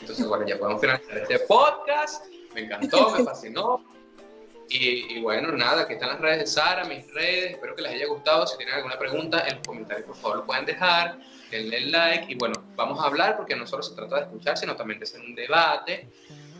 [0.00, 2.26] Entonces, bueno, ya podemos finalizar este podcast.
[2.54, 3.95] Me encantó, me fascinó.
[4.68, 7.52] Y, bueno, nada, aquí están las redes de Sara, mis redes.
[7.52, 8.46] Espero que les haya gustado.
[8.46, 11.18] Si tienen alguna pregunta en los comentarios, por favor, lo pueden dejar.
[11.50, 12.32] Denle like.
[12.32, 15.04] Y bueno, vamos a hablar porque no solo se trata de escuchar, sino también de
[15.04, 16.08] hacer un debate.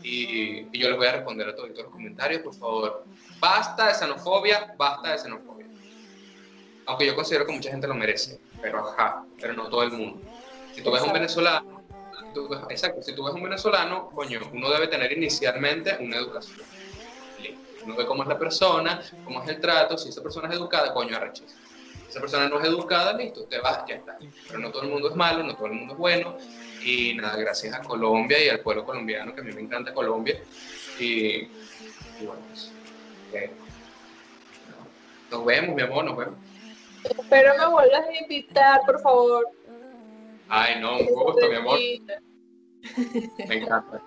[0.03, 3.03] Y, y yo les voy a responder a todos los comentarios, por favor.
[3.39, 5.57] Basta de xenofobia, basta de xenofobia
[6.87, 10.21] aunque yo considero que mucha gente lo merece, pero ajá, pero no todo el mundo.
[10.73, 11.83] Si tú ves un venezolano,
[12.69, 16.65] exacto, si tú ves un venezolano, coño, uno debe tener inicialmente una educación.
[17.87, 20.93] Uno ve cómo es la persona, cómo es el trato, si esa persona es educada,
[20.93, 21.55] coño, arreches.
[22.03, 24.17] Si esa persona no es educada, listo, te vas, ya está.
[24.45, 26.37] Pero no todo el mundo es malo, no todo el mundo es bueno.
[26.83, 30.37] Y nada, gracias a Colombia y al pueblo colombiano, que a mí me encanta Colombia.
[30.99, 31.45] Y,
[32.25, 32.73] bueno, pues,
[33.31, 33.51] eh,
[35.31, 36.35] nos vemos, mi amor, nos vemos.
[37.05, 39.47] Espero me vuelvas a invitar, por favor.
[40.49, 41.79] Ay, no, un gusto, mi amor.
[43.47, 44.01] Me encanta.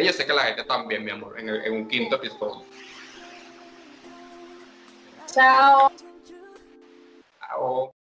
[0.00, 2.64] Yo sé que la gente también, mi amor, en, en un quinto episodio.
[5.32, 5.92] Ciao.
[7.38, 7.99] Ciao.